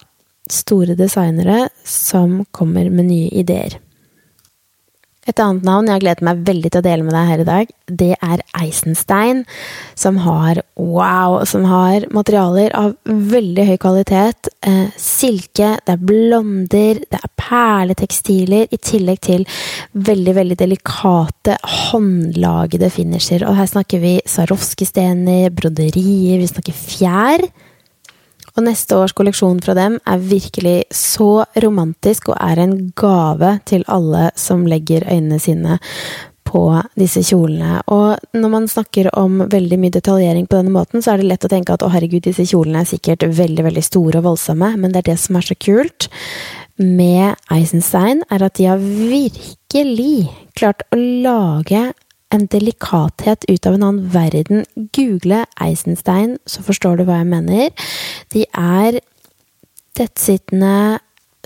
store 0.49 0.95
designere 0.97 1.67
som 1.85 2.43
kommer 2.55 2.89
med 2.89 3.09
nye 3.11 3.29
ideer. 3.41 3.77
Et 5.29 5.41
annet 5.43 5.65
navn 5.67 5.85
jeg 5.85 5.97
har 5.97 6.03
gledet 6.03 6.25
meg 6.25 6.41
veldig 6.47 6.71
til 6.73 6.81
å 6.81 6.85
dele 6.85 7.05
med 7.05 7.13
deg 7.13 7.29
her 7.29 7.43
i 7.43 7.47
dag, 7.47 7.73
det 8.01 8.13
er 8.17 8.41
Eisenstein, 8.57 9.43
som 9.97 10.17
har 10.23 10.61
wow, 10.79 11.39
som 11.49 11.67
har 11.69 12.07
materialer 12.15 12.73
av 12.77 12.95
veldig 13.05 13.65
høy 13.67 13.75
kvalitet. 13.81 14.49
Eh, 14.65 14.89
silke, 14.97 15.75
det 15.85 15.95
er 15.95 16.03
blonder, 16.11 17.01
det 17.05 17.21
er 17.21 17.33
perletekstiler, 17.39 18.67
i 18.73 18.81
tillegg 18.81 19.21
til 19.29 19.45
veldig, 19.93 20.35
veldig 20.39 20.59
delikate, 20.59 21.59
håndlagede 21.89 22.89
finisher. 22.93 23.45
Og 23.45 23.57
her 23.59 23.69
snakker 23.69 24.01
vi 24.01 24.17
Swarovski-stener, 24.25 25.49
broderier, 25.53 26.41
vi 26.41 26.49
snakker 26.49 26.77
fjær. 26.77 27.49
Og 28.59 28.65
neste 28.67 28.97
års 28.99 29.13
kolleksjon 29.15 29.61
fra 29.63 29.71
dem 29.77 29.93
er 30.03 30.19
virkelig 30.19 30.81
så 30.91 31.45
romantisk 31.63 32.33
og 32.33 32.41
er 32.43 32.59
en 32.59 32.73
gave 32.99 33.53
til 33.69 33.85
alle 33.87 34.33
som 34.35 34.65
legger 34.67 35.05
øynene 35.07 35.39
sine 35.39 35.77
på 36.49 36.63
disse 36.99 37.23
kjolene. 37.23 37.77
Og 37.87 38.35
når 38.35 38.51
man 38.51 38.67
snakker 38.67 39.11
om 39.15 39.45
veldig 39.47 39.79
mye 39.79 39.95
detaljering 39.95 40.49
på 40.49 40.59
denne 40.59 40.73
måten, 40.75 40.99
så 40.99 41.13
er 41.13 41.21
det 41.21 41.29
lett 41.29 41.47
å 41.47 41.51
tenke 41.53 41.71
at 41.77 41.85
å 41.85 41.91
herregud, 41.93 42.25
disse 42.25 42.43
kjolene 42.49 42.83
er 42.83 42.89
sikkert 42.89 43.23
veldig, 43.23 43.63
veldig 43.69 43.85
store 43.85 44.19
og 44.19 44.27
voldsomme, 44.27 44.73
men 44.75 44.91
det 44.91 45.05
er 45.05 45.11
det 45.13 45.19
som 45.23 45.39
er 45.39 45.47
så 45.47 45.55
kult 45.55 46.09
med 46.79 47.39
Eisenstein, 47.53 48.25
er 48.27 48.43
at 48.43 48.59
de 48.59 48.67
har 48.67 48.83
virkelig 48.83 50.27
klart 50.59 50.83
å 50.91 50.99
lage 50.99 51.93
en 52.33 52.45
delikathet 52.45 53.45
ut 53.49 53.65
av 53.65 53.73
en 53.73 53.83
annen 53.83 54.09
verden. 54.13 54.65
Google 54.75 55.45
Eisenstein, 55.61 56.37
så 56.45 56.63
forstår 56.65 56.99
du 56.99 57.05
hva 57.07 57.21
jeg 57.21 57.29
mener. 57.31 57.69
De 58.33 58.45
er 58.53 58.99
tettsittende, 59.97 60.99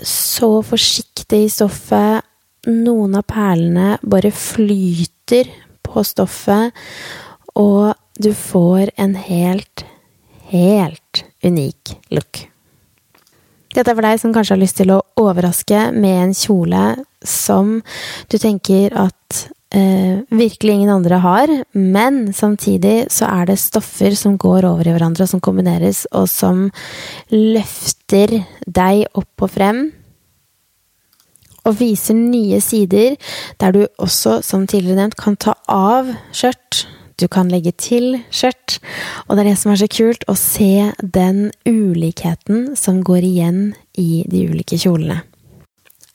så 0.04 0.58
forsiktige 0.66 1.46
i 1.46 1.52
stoffet. 1.52 2.24
Noen 2.68 3.16
av 3.18 3.26
perlene 3.28 3.98
bare 4.02 4.32
flyter 4.32 5.50
på 5.84 6.04
stoffet, 6.06 6.72
og 7.60 7.92
du 8.18 8.32
får 8.34 8.94
en 9.00 9.14
helt, 9.18 9.84
helt 10.50 11.24
unik 11.44 11.96
look. 12.14 12.46
Dette 13.74 13.90
er 13.90 13.96
for 13.96 14.06
deg 14.06 14.20
som 14.22 14.32
kanskje 14.34 14.54
har 14.54 14.62
lyst 14.62 14.78
til 14.78 14.92
å 14.94 15.02
overraske 15.18 15.88
med 15.96 16.20
en 16.28 16.34
kjole 16.38 16.82
som 17.26 17.80
du 18.30 18.36
tenker 18.38 18.94
at 18.94 19.48
eh, 19.74 20.22
virkelig 20.30 20.76
ingen 20.76 20.92
andre 20.94 21.18
har, 21.22 21.50
men 21.74 22.32
samtidig 22.32 23.10
så 23.12 23.28
er 23.28 23.50
det 23.50 23.58
stoffer 23.62 24.14
som 24.18 24.38
går 24.40 24.66
over 24.68 24.86
i 24.86 24.94
hverandre, 24.94 25.26
og 25.26 25.32
som 25.32 25.42
kombineres, 25.44 26.04
og 26.12 26.28
som 26.30 26.68
løfter 27.32 28.40
deg 28.66 29.04
opp 29.14 29.46
og 29.46 29.52
frem. 29.54 29.84
Og 31.64 31.78
viser 31.80 32.16
nye 32.18 32.60
sider, 32.60 33.16
der 33.60 33.72
du 33.72 33.84
også, 33.98 34.40
som 34.44 34.66
tidligere 34.68 35.00
nevnt, 35.00 35.18
kan 35.20 35.36
ta 35.40 35.56
av 35.70 36.12
skjørt. 36.32 36.84
Du 37.16 37.28
kan 37.30 37.48
legge 37.48 37.72
til 37.78 38.18
skjørt. 38.34 38.80
Og 39.28 39.36
det 39.36 39.44
er 39.44 39.52
det 39.52 39.58
som 39.60 39.72
er 39.72 39.80
så 39.80 39.88
kult, 39.88 40.26
å 40.28 40.34
se 40.36 40.90
den 40.98 41.46
ulikheten 41.64 42.74
som 42.76 43.00
går 43.06 43.24
igjen 43.24 43.62
i 43.96 44.24
de 44.28 44.48
ulike 44.50 44.76
kjolene. 44.80 45.22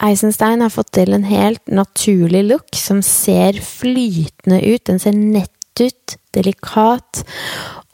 Eisenstein 0.03 0.63
har 0.63 0.71
fått 0.71 0.93
til 0.95 1.11
en 1.15 1.25
helt 1.27 1.63
naturlig 1.67 2.45
look 2.47 2.77
som 2.77 3.01
ser 3.05 3.59
flytende 3.63 4.61
ut. 4.63 4.85
Den 4.87 5.01
ser 5.01 5.17
nett 5.17 5.83
ut, 5.83 6.15
delikat, 6.35 7.23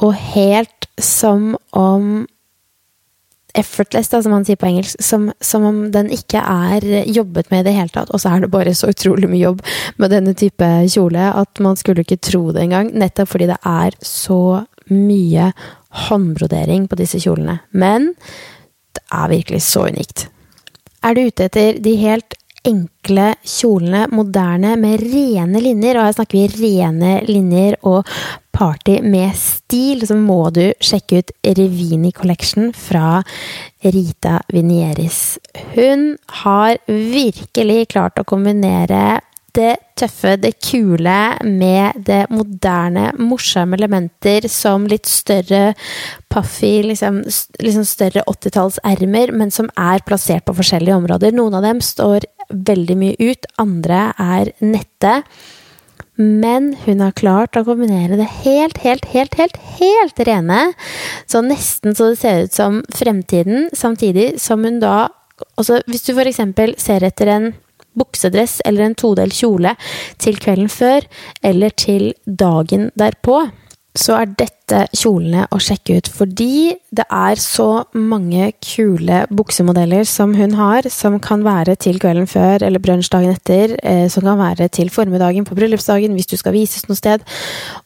og 0.01 0.13
helt 0.35 0.89
som 1.01 1.53
om 1.71 2.25
Effortless, 3.55 4.09
da, 4.11 4.19
som 4.19 4.33
man 4.35 4.43
sier 4.43 4.57
på 4.59 4.67
engelsk. 4.67 4.99
Som, 4.99 5.29
som, 5.39 5.63
om 5.63 5.77
den 5.93 6.09
ikke 6.11 6.41
er 6.43 6.83
jobbet 7.07 7.47
med 7.53 7.61
i 7.61 7.67
det 7.69 7.75
hele 7.77 7.93
tatt. 7.93 8.11
Og 8.11 8.19
så 8.19 8.33
er 8.33 8.43
det 8.43 8.51
bare 8.51 8.73
så 8.75 8.89
utrolig 8.91 9.29
mye 9.31 9.45
jobb 9.45 9.61
med 9.95 10.11
denne 10.11 10.33
type 10.35 10.67
kjole 10.91 11.29
at 11.31 11.63
man 11.63 11.79
skulle 11.79 12.03
ikke 12.03 12.19
tro 12.19 12.49
det 12.51 12.65
engang. 12.65 12.91
Nettopp 12.91 13.31
fordi 13.31 13.47
det 13.53 13.61
er 13.63 13.95
så 14.03 14.41
mye 14.91 15.53
håndbrodering 16.09 16.89
på 16.91 16.99
disse 16.99 17.21
kjolene. 17.23 17.61
Men 17.71 18.11
det 18.95 19.05
er 19.07 19.31
virkelig 19.31 19.63
så 19.69 19.87
unikt. 19.87 20.27
Er 21.05 21.13
du 21.13 21.27
ute 21.27 21.45
etter 21.45 21.77
de 21.85 21.91
helt 22.01 22.33
enkle 22.65 23.35
kjolene, 23.45 24.07
moderne, 24.09 24.73
med 24.81 25.03
rene 25.03 25.61
linjer, 25.61 25.99
og 25.99 26.07
her 26.07 26.15
snakker 26.17 26.55
vi 26.57 26.71
rene 26.73 27.11
linjer 27.27 27.77
og 27.85 28.09
party 28.55 28.95
med 29.05 29.35
stil, 29.37 30.01
så 30.07 30.17
må 30.17 30.39
du 30.55 30.63
sjekke 30.81 31.21
ut 31.21 31.33
Revini 31.45 32.09
Collection 32.15 32.71
fra 32.73 33.19
Rita 33.85 34.39
Vinieris. 34.49 35.37
Hun 35.75 36.15
har 36.41 36.79
virkelig 36.87 37.91
klart 37.93 38.17
å 38.17 38.25
kombinere 38.25 39.19
det 39.55 39.73
tøffe, 39.97 40.35
det 40.41 40.53
kule 40.63 41.17
med 41.47 42.05
det 42.07 42.25
moderne, 42.33 43.09
morsomme 43.19 43.77
elementer 43.79 44.47
som 44.51 44.87
litt 44.91 45.07
større 45.09 45.73
puffy, 46.31 46.83
liksom, 46.91 47.21
liksom 47.63 47.87
større 47.87 48.25
80-tallsermer, 48.27 49.33
men 49.35 49.53
som 49.55 49.71
er 49.79 50.03
plassert 50.07 50.45
på 50.47 50.55
forskjellige 50.57 50.97
områder. 50.99 51.35
Noen 51.35 51.57
av 51.59 51.65
dem 51.65 51.83
står 51.83 52.27
veldig 52.51 52.97
mye 52.99 53.31
ut, 53.31 53.47
andre 53.61 54.09
er 54.21 54.51
nette. 54.63 55.19
Men 56.15 56.71
hun 56.85 57.01
har 57.03 57.15
klart 57.15 57.57
å 57.59 57.65
kombinere 57.67 58.15
det 58.15 58.27
helt, 58.45 58.79
helt, 58.85 59.07
helt, 59.11 59.35
helt, 59.35 59.57
helt 59.79 60.21
rene. 60.27 60.61
Så 61.27 61.43
nesten 61.43 61.95
så 61.95 62.13
det 62.13 62.21
ser 62.21 62.45
ut 62.45 62.55
som 62.55 62.79
fremtiden, 62.95 63.69
samtidig 63.75 64.35
som 64.41 64.63
hun 64.63 64.79
da 64.83 65.09
også 65.59 65.81
Hvis 65.91 66.05
du 66.07 66.15
eksempel 66.15 66.77
ser 66.79 67.03
etter 67.03 67.27
en 67.27 67.47
buksedress 67.97 68.61
eller 68.65 68.85
en 68.85 68.97
todel 68.99 69.33
kjole 69.35 69.75
til 70.21 70.39
kvelden 70.41 70.71
før 70.71 71.07
eller 71.45 71.75
til 71.75 72.11
dagen 72.25 72.89
derpå, 72.99 73.45
så 73.95 74.17
er 74.19 74.31
dette 74.37 74.85
kjolene 74.97 75.45
å 75.53 75.59
sjekke 75.61 75.99
ut. 75.99 76.09
Fordi 76.11 76.75
det 76.95 77.05
er 77.13 77.39
så 77.41 77.85
mange 77.95 78.49
kule 78.63 79.23
buksemodeller 79.33 80.05
som 80.09 80.33
hun 80.37 80.55
har, 80.59 80.87
som 80.91 81.17
kan 81.23 81.45
være 81.45 81.77
til 81.81 81.99
kvelden 82.01 82.27
før 82.29 82.65
eller 82.65 82.83
brunsjdagen 82.83 83.35
etter, 83.35 83.75
eh, 83.83 84.07
som 84.11 84.25
kan 84.25 84.39
være 84.41 84.67
til 84.75 84.91
formiddagen 84.93 85.47
på 85.47 85.57
bryllupsdagen 85.57 86.15
hvis 86.17 86.31
du 86.31 86.37
skal 86.39 86.55
vises 86.57 86.87
noe 86.89 86.99
sted. 86.99 87.25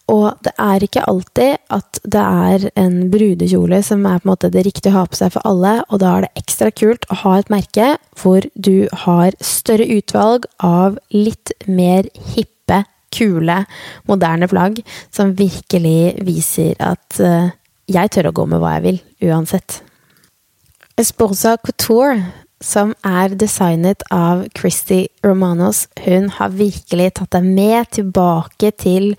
Og 0.10 0.32
det 0.46 0.56
er 0.58 0.86
ikke 0.86 1.06
alltid 1.10 1.60
at 1.76 2.02
det 2.04 2.26
er 2.26 2.70
en 2.80 3.00
brudekjole 3.14 3.82
som 3.86 4.06
er 4.06 4.22
på 4.22 4.28
en 4.28 4.34
måte 4.34 4.54
det 4.54 4.66
riktige 4.66 4.94
å 4.94 5.02
ha 5.02 5.10
på 5.10 5.20
seg 5.20 5.34
for 5.36 5.46
alle, 5.50 5.80
og 5.90 6.02
da 6.02 6.16
er 6.16 6.28
det 6.28 6.44
ekstra 6.44 6.72
kult 6.74 7.06
å 7.14 7.22
ha 7.24 7.38
et 7.40 7.52
merke 7.54 7.92
hvor 8.20 8.46
du 8.56 8.88
har 9.06 9.36
større 9.44 9.88
utvalg 10.00 10.48
av 10.66 10.98
litt 11.14 11.54
mer 11.68 12.10
hippe 12.34 12.59
kule, 13.14 13.64
moderne 14.10 14.50
plagg 14.52 14.82
som 15.12 15.36
virkelig 15.38 16.20
viser 16.28 16.76
at 16.84 17.22
uh, 17.24 17.50
jeg 17.90 18.14
tør 18.14 18.30
å 18.30 18.36
gå 18.42 18.46
med 18.50 18.62
hva 18.62 18.78
jeg 18.78 18.86
vil, 18.86 19.02
uansett. 19.32 19.82
Esposa 21.00 21.56
Couture, 21.64 22.20
som 22.60 22.92
er 23.08 23.32
designet 23.40 24.04
av 24.12 24.44
Christy 24.58 25.06
Romanos, 25.24 25.86
hun 26.04 26.28
har 26.36 26.52
virkelig 26.60 27.14
tatt 27.16 27.32
deg 27.38 27.46
med 27.48 27.88
tilbake 27.96 28.74
til 28.84 29.14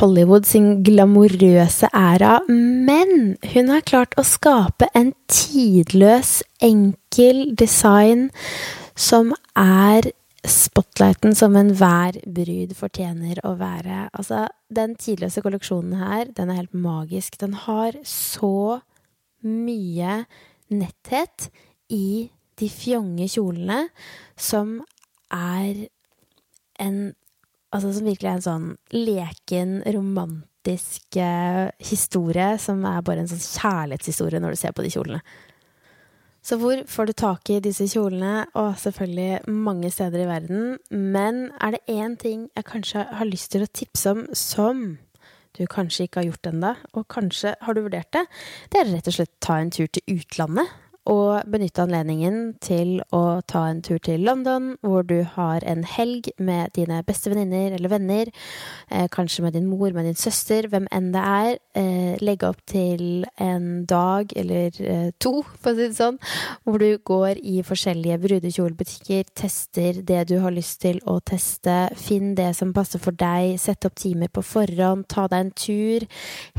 Hollywood 0.00 0.48
sin 0.48 0.78
glamorøse 0.86 1.90
æra, 1.92 2.38
men 2.48 3.36
hun 3.52 3.68
har 3.74 3.84
klart 3.84 4.16
å 4.16 4.24
skape 4.24 4.88
en 4.96 5.12
tidløs, 5.28 6.38
enkel 6.64 7.50
design 7.60 8.30
som 8.96 9.34
er 9.56 10.08
spotlighten 10.48 11.34
som 11.36 11.56
enhver 11.58 12.16
brud 12.24 12.72
fortjener 12.76 13.40
å 13.44 13.54
være. 13.60 14.06
Altså, 14.16 14.46
den 14.72 14.94
tidløse 15.00 15.42
kolleksjonen 15.44 15.98
her, 16.00 16.30
den 16.36 16.50
er 16.50 16.62
helt 16.62 16.76
magisk. 16.76 17.36
Den 17.40 17.54
har 17.66 17.98
så 18.08 18.80
mye 19.44 20.24
netthet 20.72 21.50
i 21.92 22.30
de 22.60 22.68
fjonge 22.72 23.28
kjolene 23.30 23.86
som 24.38 24.80
er 25.34 25.88
en 26.80 27.00
Altså 27.70 27.92
som 27.94 28.02
virkelig 28.08 28.26
er 28.26 28.32
en 28.34 28.42
sånn 28.42 28.64
leken, 28.90 29.76
romantisk 29.94 31.14
eh, 31.22 31.68
historie 31.86 32.48
som 32.58 32.80
er 32.82 33.04
bare 33.06 33.22
en 33.22 33.30
sånn 33.30 33.44
kjærlighetshistorie 33.44 34.40
når 34.42 34.56
du 34.56 34.58
ser 34.58 34.74
på 34.74 34.82
de 34.82 34.90
kjolene. 34.90 35.20
Så 36.42 36.56
hvor 36.56 36.80
får 36.88 37.10
du 37.10 37.12
tak 37.12 37.50
i 37.52 37.60
disse 37.60 37.84
kjolene? 37.92 38.46
Og 38.56 38.78
selvfølgelig 38.80 39.52
mange 39.52 39.90
steder 39.92 40.24
i 40.24 40.28
verden. 40.28 40.78
Men 40.90 41.50
er 41.60 41.76
det 41.76 41.84
én 41.92 42.16
ting 42.20 42.48
jeg 42.56 42.68
kanskje 42.68 43.04
har 43.12 43.28
lyst 43.28 43.52
til 43.52 43.66
å 43.66 43.72
tipse 43.72 44.14
om 44.14 44.26
som 44.32 44.98
du 45.58 45.64
kanskje 45.66 46.06
ikke 46.06 46.22
har 46.22 46.28
gjort 46.30 46.46
ennå, 46.52 46.74
og 46.94 47.08
kanskje 47.10 47.56
har 47.60 47.74
du 47.74 47.82
vurdert 47.82 48.12
det, 48.14 48.22
det 48.70 48.80
er 48.80 48.92
rett 48.92 49.08
og 49.10 49.16
slett 49.16 49.32
ta 49.42 49.58
en 49.58 49.72
tur 49.74 49.88
til 49.90 50.14
utlandet 50.14 50.70
og 51.08 51.48
benytte 51.48 51.82
anledningen 51.82 52.54
til 52.60 52.98
å 53.16 53.40
ta 53.48 53.64
en 53.70 53.80
tur 53.84 53.98
til 54.04 54.20
London, 54.26 54.74
hvor 54.84 55.02
du 55.06 55.22
har 55.24 55.64
en 55.64 55.82
helg 55.88 56.28
med 56.38 56.74
dine 56.76 57.00
beste 57.06 57.32
venninner 57.32 57.72
eller 57.76 57.88
venner, 57.88 58.30
eh, 58.90 59.06
kanskje 59.08 59.42
med 59.42 59.54
din 59.56 59.66
mor, 59.66 59.90
med 59.92 60.04
din 60.04 60.14
søster, 60.14 60.68
hvem 60.68 60.86
enn 60.92 61.10
det 61.12 61.22
er. 61.24 61.58
Eh, 61.74 62.18
legge 62.20 62.48
opp 62.48 62.60
til 62.66 63.24
en 63.40 63.86
dag 63.86 64.32
eller 64.36 64.70
eh, 64.80 65.10
to, 65.18 65.42
for 65.42 65.72
å 65.72 65.78
si 65.78 65.88
det 65.88 65.96
sånn, 65.96 66.18
hvor 66.64 66.78
du 66.78 66.98
går 66.98 67.40
i 67.42 67.62
forskjellige 67.64 68.20
brudekjolebutikker, 68.20 69.24
tester 69.34 70.02
det 70.04 70.28
du 70.28 70.38
har 70.40 70.52
lyst 70.52 70.82
til 70.84 71.00
å 71.08 71.18
teste, 71.24 71.88
finn 71.96 72.34
det 72.34 72.52
som 72.58 72.74
passer 72.76 73.00
for 73.00 73.16
deg, 73.16 73.56
sett 73.58 73.88
opp 73.88 73.96
timer 73.96 74.28
på 74.28 74.44
forhånd, 74.44 75.08
ta 75.08 75.26
deg 75.30 75.46
en 75.46 75.54
tur. 75.56 76.06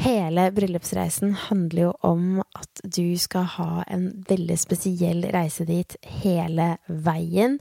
Hele 0.01 0.49
bryllupsreisen 0.56 1.36
handler 1.47 1.91
jo 1.91 1.93
om 2.01 2.41
at 2.41 2.84
du 2.84 3.15
skal 3.21 3.45
ha 3.58 3.86
en 3.88 4.10
veldig 4.27 4.40
spesiell 4.60 5.25
reise 5.34 5.65
dit 5.67 5.95
hele 6.21 6.75
veien. 6.88 7.58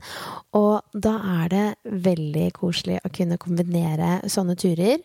Og 0.57 0.81
da 0.93 1.15
er 1.41 1.51
det 1.53 1.65
veldig 2.07 2.47
koselig 2.57 2.99
å 3.05 3.11
kunne 3.13 3.39
kombinere 3.41 4.19
sånne 4.29 4.57
turer 4.59 5.01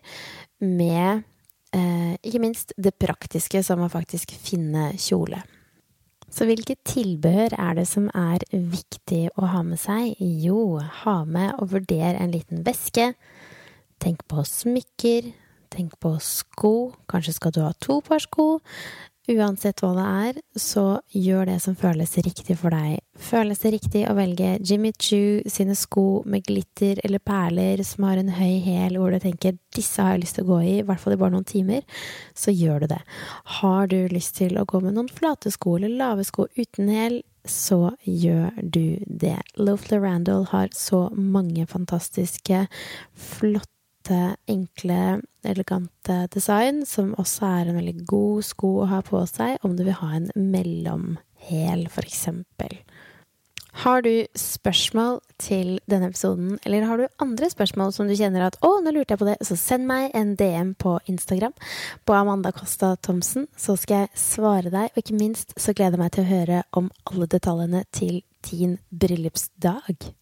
med 0.64 1.24
eh, 1.76 2.14
ikke 2.22 2.42
minst 2.42 2.74
det 2.76 2.96
praktiske, 3.00 3.62
som 3.66 3.84
å 3.84 3.92
faktisk 3.92 4.34
finne 4.40 4.92
kjole. 5.00 5.42
Så 6.32 6.44
hvilket 6.48 6.82
tilbehør 6.84 7.54
er 7.54 7.76
det 7.78 7.86
som 7.88 8.08
er 8.10 8.42
viktig 8.50 9.28
å 9.38 9.46
ha 9.52 9.62
med 9.64 9.80
seg? 9.80 10.16
Jo, 10.20 10.78
ha 11.04 11.20
med 11.24 11.54
og 11.60 11.70
vurdere 11.76 12.18
en 12.20 12.34
liten 12.34 12.64
veske. 12.66 13.12
Tenk 14.02 14.26
på 14.28 14.44
smykker. 14.44 15.30
Tenk 15.72 15.96
på 16.02 16.16
sko. 16.22 16.74
Kanskje 17.10 17.36
skal 17.36 17.54
du 17.54 17.62
ha 17.64 17.72
to 17.80 18.00
par 18.04 18.20
sko. 18.22 18.58
Uansett 19.26 19.80
hva 19.82 19.90
det 19.96 20.04
er, 20.06 20.36
så 20.54 20.84
gjør 21.10 21.48
det 21.48 21.56
som 21.64 21.74
føles 21.78 22.12
riktig 22.22 22.54
for 22.60 22.70
deg. 22.70 23.00
Føles 23.18 23.58
det 23.58 23.72
riktig 23.74 24.04
å 24.06 24.14
velge 24.14 24.52
Jimmy 24.62 24.92
Choo 24.94 25.40
sine 25.50 25.74
sko 25.74 26.22
med 26.30 26.44
glitter 26.46 27.00
eller 27.02 27.18
perler 27.18 27.82
som 27.86 28.06
har 28.06 28.20
en 28.20 28.30
høy 28.36 28.60
hæl, 28.62 29.00
hvor 29.00 29.10
du 29.10 29.18
tenker 29.18 29.58
'disse 29.74 30.02
har 30.02 30.14
jeg 30.14 30.22
lyst 30.22 30.38
til 30.38 30.46
å 30.46 30.52
gå 30.54 30.60
i', 30.62 30.78
i 30.78 30.86
hvert 30.86 31.00
fall 31.02 31.16
i 31.16 31.20
bare 31.20 31.34
noen 31.34 31.44
timer, 31.44 31.82
så 32.34 32.54
gjør 32.54 32.80
du 32.80 32.86
det. 32.94 33.02
Har 33.58 33.86
du 33.90 34.08
lyst 34.08 34.36
til 34.36 34.58
å 34.58 34.64
gå 34.64 34.80
med 34.80 34.94
noen 34.94 35.10
flate 35.10 35.50
sko 35.50 35.76
eller 35.76 35.90
lave 35.90 36.24
sko 36.24 36.46
uten 36.56 36.88
hæl, 36.88 37.22
så 37.46 37.96
gjør 38.02 38.54
du 38.62 38.98
det. 39.06 39.38
Lothler 39.58 40.00
Randall 40.00 40.46
har 40.50 40.68
så 40.74 41.10
mange 41.14 41.66
fantastiske, 41.66 42.66
flotte 43.14 43.75
enkle, 44.50 45.20
elegante 45.46 46.26
design, 46.34 46.84
som 46.86 47.14
også 47.18 47.46
er 47.48 47.70
en 47.70 47.80
veldig 47.80 48.06
god 48.06 48.46
sko 48.46 48.72
å 48.82 48.90
ha 48.90 49.02
på 49.06 49.22
seg 49.30 49.62
om 49.66 49.76
du 49.76 49.84
vil 49.86 49.98
ha 50.00 50.12
en 50.18 50.30
mellomhæl, 50.34 51.86
eksempel. 52.02 52.78
Har 53.76 54.00
du 54.00 54.24
spørsmål 54.40 55.18
til 55.38 55.80
denne 55.90 56.08
episoden, 56.08 56.58
eller 56.64 56.86
har 56.88 56.96
du 56.96 57.08
andre 57.20 57.50
spørsmål 57.52 57.92
som 57.92 58.08
du 58.08 58.14
kjenner 58.16 58.46
at 58.46 58.56
'Å, 58.62 58.80
nå 58.80 58.90
lurte 58.90 59.12
jeg 59.12 59.18
på 59.18 59.28
det', 59.28 59.44
så 59.44 59.56
send 59.56 59.86
meg 59.86 60.10
en 60.14 60.34
DM 60.34 60.74
på 60.74 60.98
Instagram 61.06 61.52
på 62.06 62.14
Amanda 62.14 62.52
Costa 62.52 62.96
Thomsen, 62.96 63.46
så 63.56 63.76
skal 63.76 64.06
jeg 64.06 64.08
svare 64.14 64.70
deg. 64.70 64.90
Og 64.96 65.02
ikke 65.04 65.20
minst 65.20 65.52
så 65.60 65.74
gleder 65.74 65.98
jeg 65.98 65.98
meg 65.98 66.12
til 66.12 66.24
å 66.24 66.32
høre 66.32 66.62
om 66.72 66.90
alle 67.04 67.26
detaljene 67.26 67.84
til 67.92 68.22
din 68.50 68.78
bryllupsdag. 68.90 70.14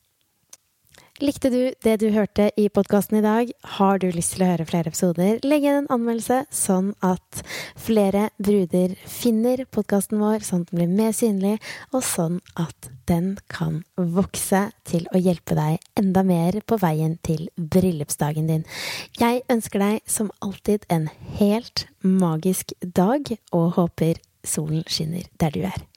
Likte 1.25 1.49
du 1.49 1.73
det 1.81 1.95
du 2.03 2.11
hørte 2.13 2.51
i 2.61 2.67
podkasten 2.69 3.17
i 3.17 3.23
dag? 3.25 3.49
Har 3.79 4.01
du 4.03 4.11
lyst 4.13 4.35
til 4.35 4.43
å 4.45 4.49
høre 4.51 4.67
flere 4.69 4.91
episoder? 4.91 5.39
Legg 5.41 5.63
igjen 5.65 5.79
en 5.79 5.95
anmeldelse, 5.95 6.43
sånn 6.53 6.91
at 7.01 7.41
flere 7.81 8.27
bruder 8.37 8.93
finner 9.09 9.63
podkasten 9.73 10.21
vår, 10.21 10.45
sånn 10.45 10.67
at 10.67 10.75
den 10.75 10.83
blir 10.83 10.91
mer 10.99 11.15
synlig, 11.17 11.55
og 11.97 12.05
sånn 12.05 12.37
at 12.61 12.91
den 13.09 13.39
kan 13.49 13.81
vokse 13.97 14.67
til 14.85 15.09
å 15.17 15.23
hjelpe 15.25 15.57
deg 15.57 15.81
enda 15.97 16.27
mer 16.29 16.61
på 16.61 16.77
veien 16.85 17.17
til 17.25 17.49
bryllupsdagen 17.57 18.53
din. 18.53 18.69
Jeg 19.17 19.47
ønsker 19.49 19.81
deg 19.81 20.05
som 20.05 20.29
alltid 20.45 20.85
en 20.93 21.09
helt 21.41 21.87
magisk 22.05 22.77
dag, 22.85 23.33
og 23.57 23.79
håper 23.81 24.21
solen 24.45 24.85
skinner 24.93 25.25
der 25.41 25.57
du 25.57 25.65
er. 25.73 25.89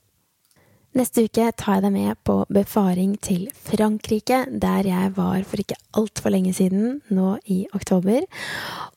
Neste 0.96 1.26
uke 1.28 1.50
tar 1.60 1.78
jeg 1.78 1.84
deg 1.84 1.94
med 1.94 2.18
på 2.26 2.40
befaring 2.54 3.18
til 3.22 3.48
Frankrike, 3.68 4.46
der 4.48 4.88
jeg 4.88 5.12
var 5.18 5.44
for 5.46 5.62
ikke 5.62 5.78
altfor 6.00 6.32
lenge 6.34 6.54
siden, 6.56 7.02
nå 7.12 7.36
i 7.46 7.66
oktober. 7.76 8.24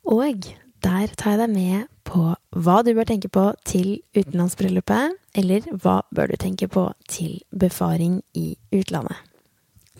Og 0.06 0.46
der 0.84 1.10
tar 1.18 1.34
jeg 1.34 1.42
deg 1.42 1.52
med 1.52 1.88
på 2.06 2.30
hva 2.56 2.80
du 2.86 2.92
bør 2.96 3.08
tenke 3.10 3.28
på 3.28 3.50
til 3.68 3.98
utenlandsbryllupet, 4.16 5.18
eller 5.36 5.66
hva 5.82 6.00
bør 6.14 6.32
du 6.32 6.38
tenke 6.40 6.70
på 6.70 6.86
til 7.10 7.40
befaring 7.50 8.20
i 8.38 8.54
utlandet. 8.72 9.18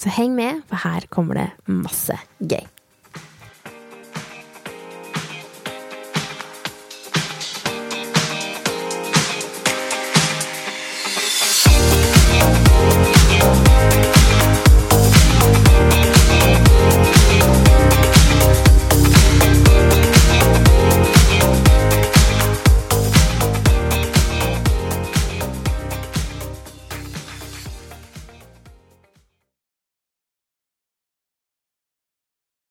Så 0.01 0.09
heng 0.15 0.33
med, 0.39 0.63
for 0.71 0.81
her 0.81 1.05
kommer 1.13 1.37
det 1.37 1.49
masse 1.69 2.17
gøy. 2.41 2.65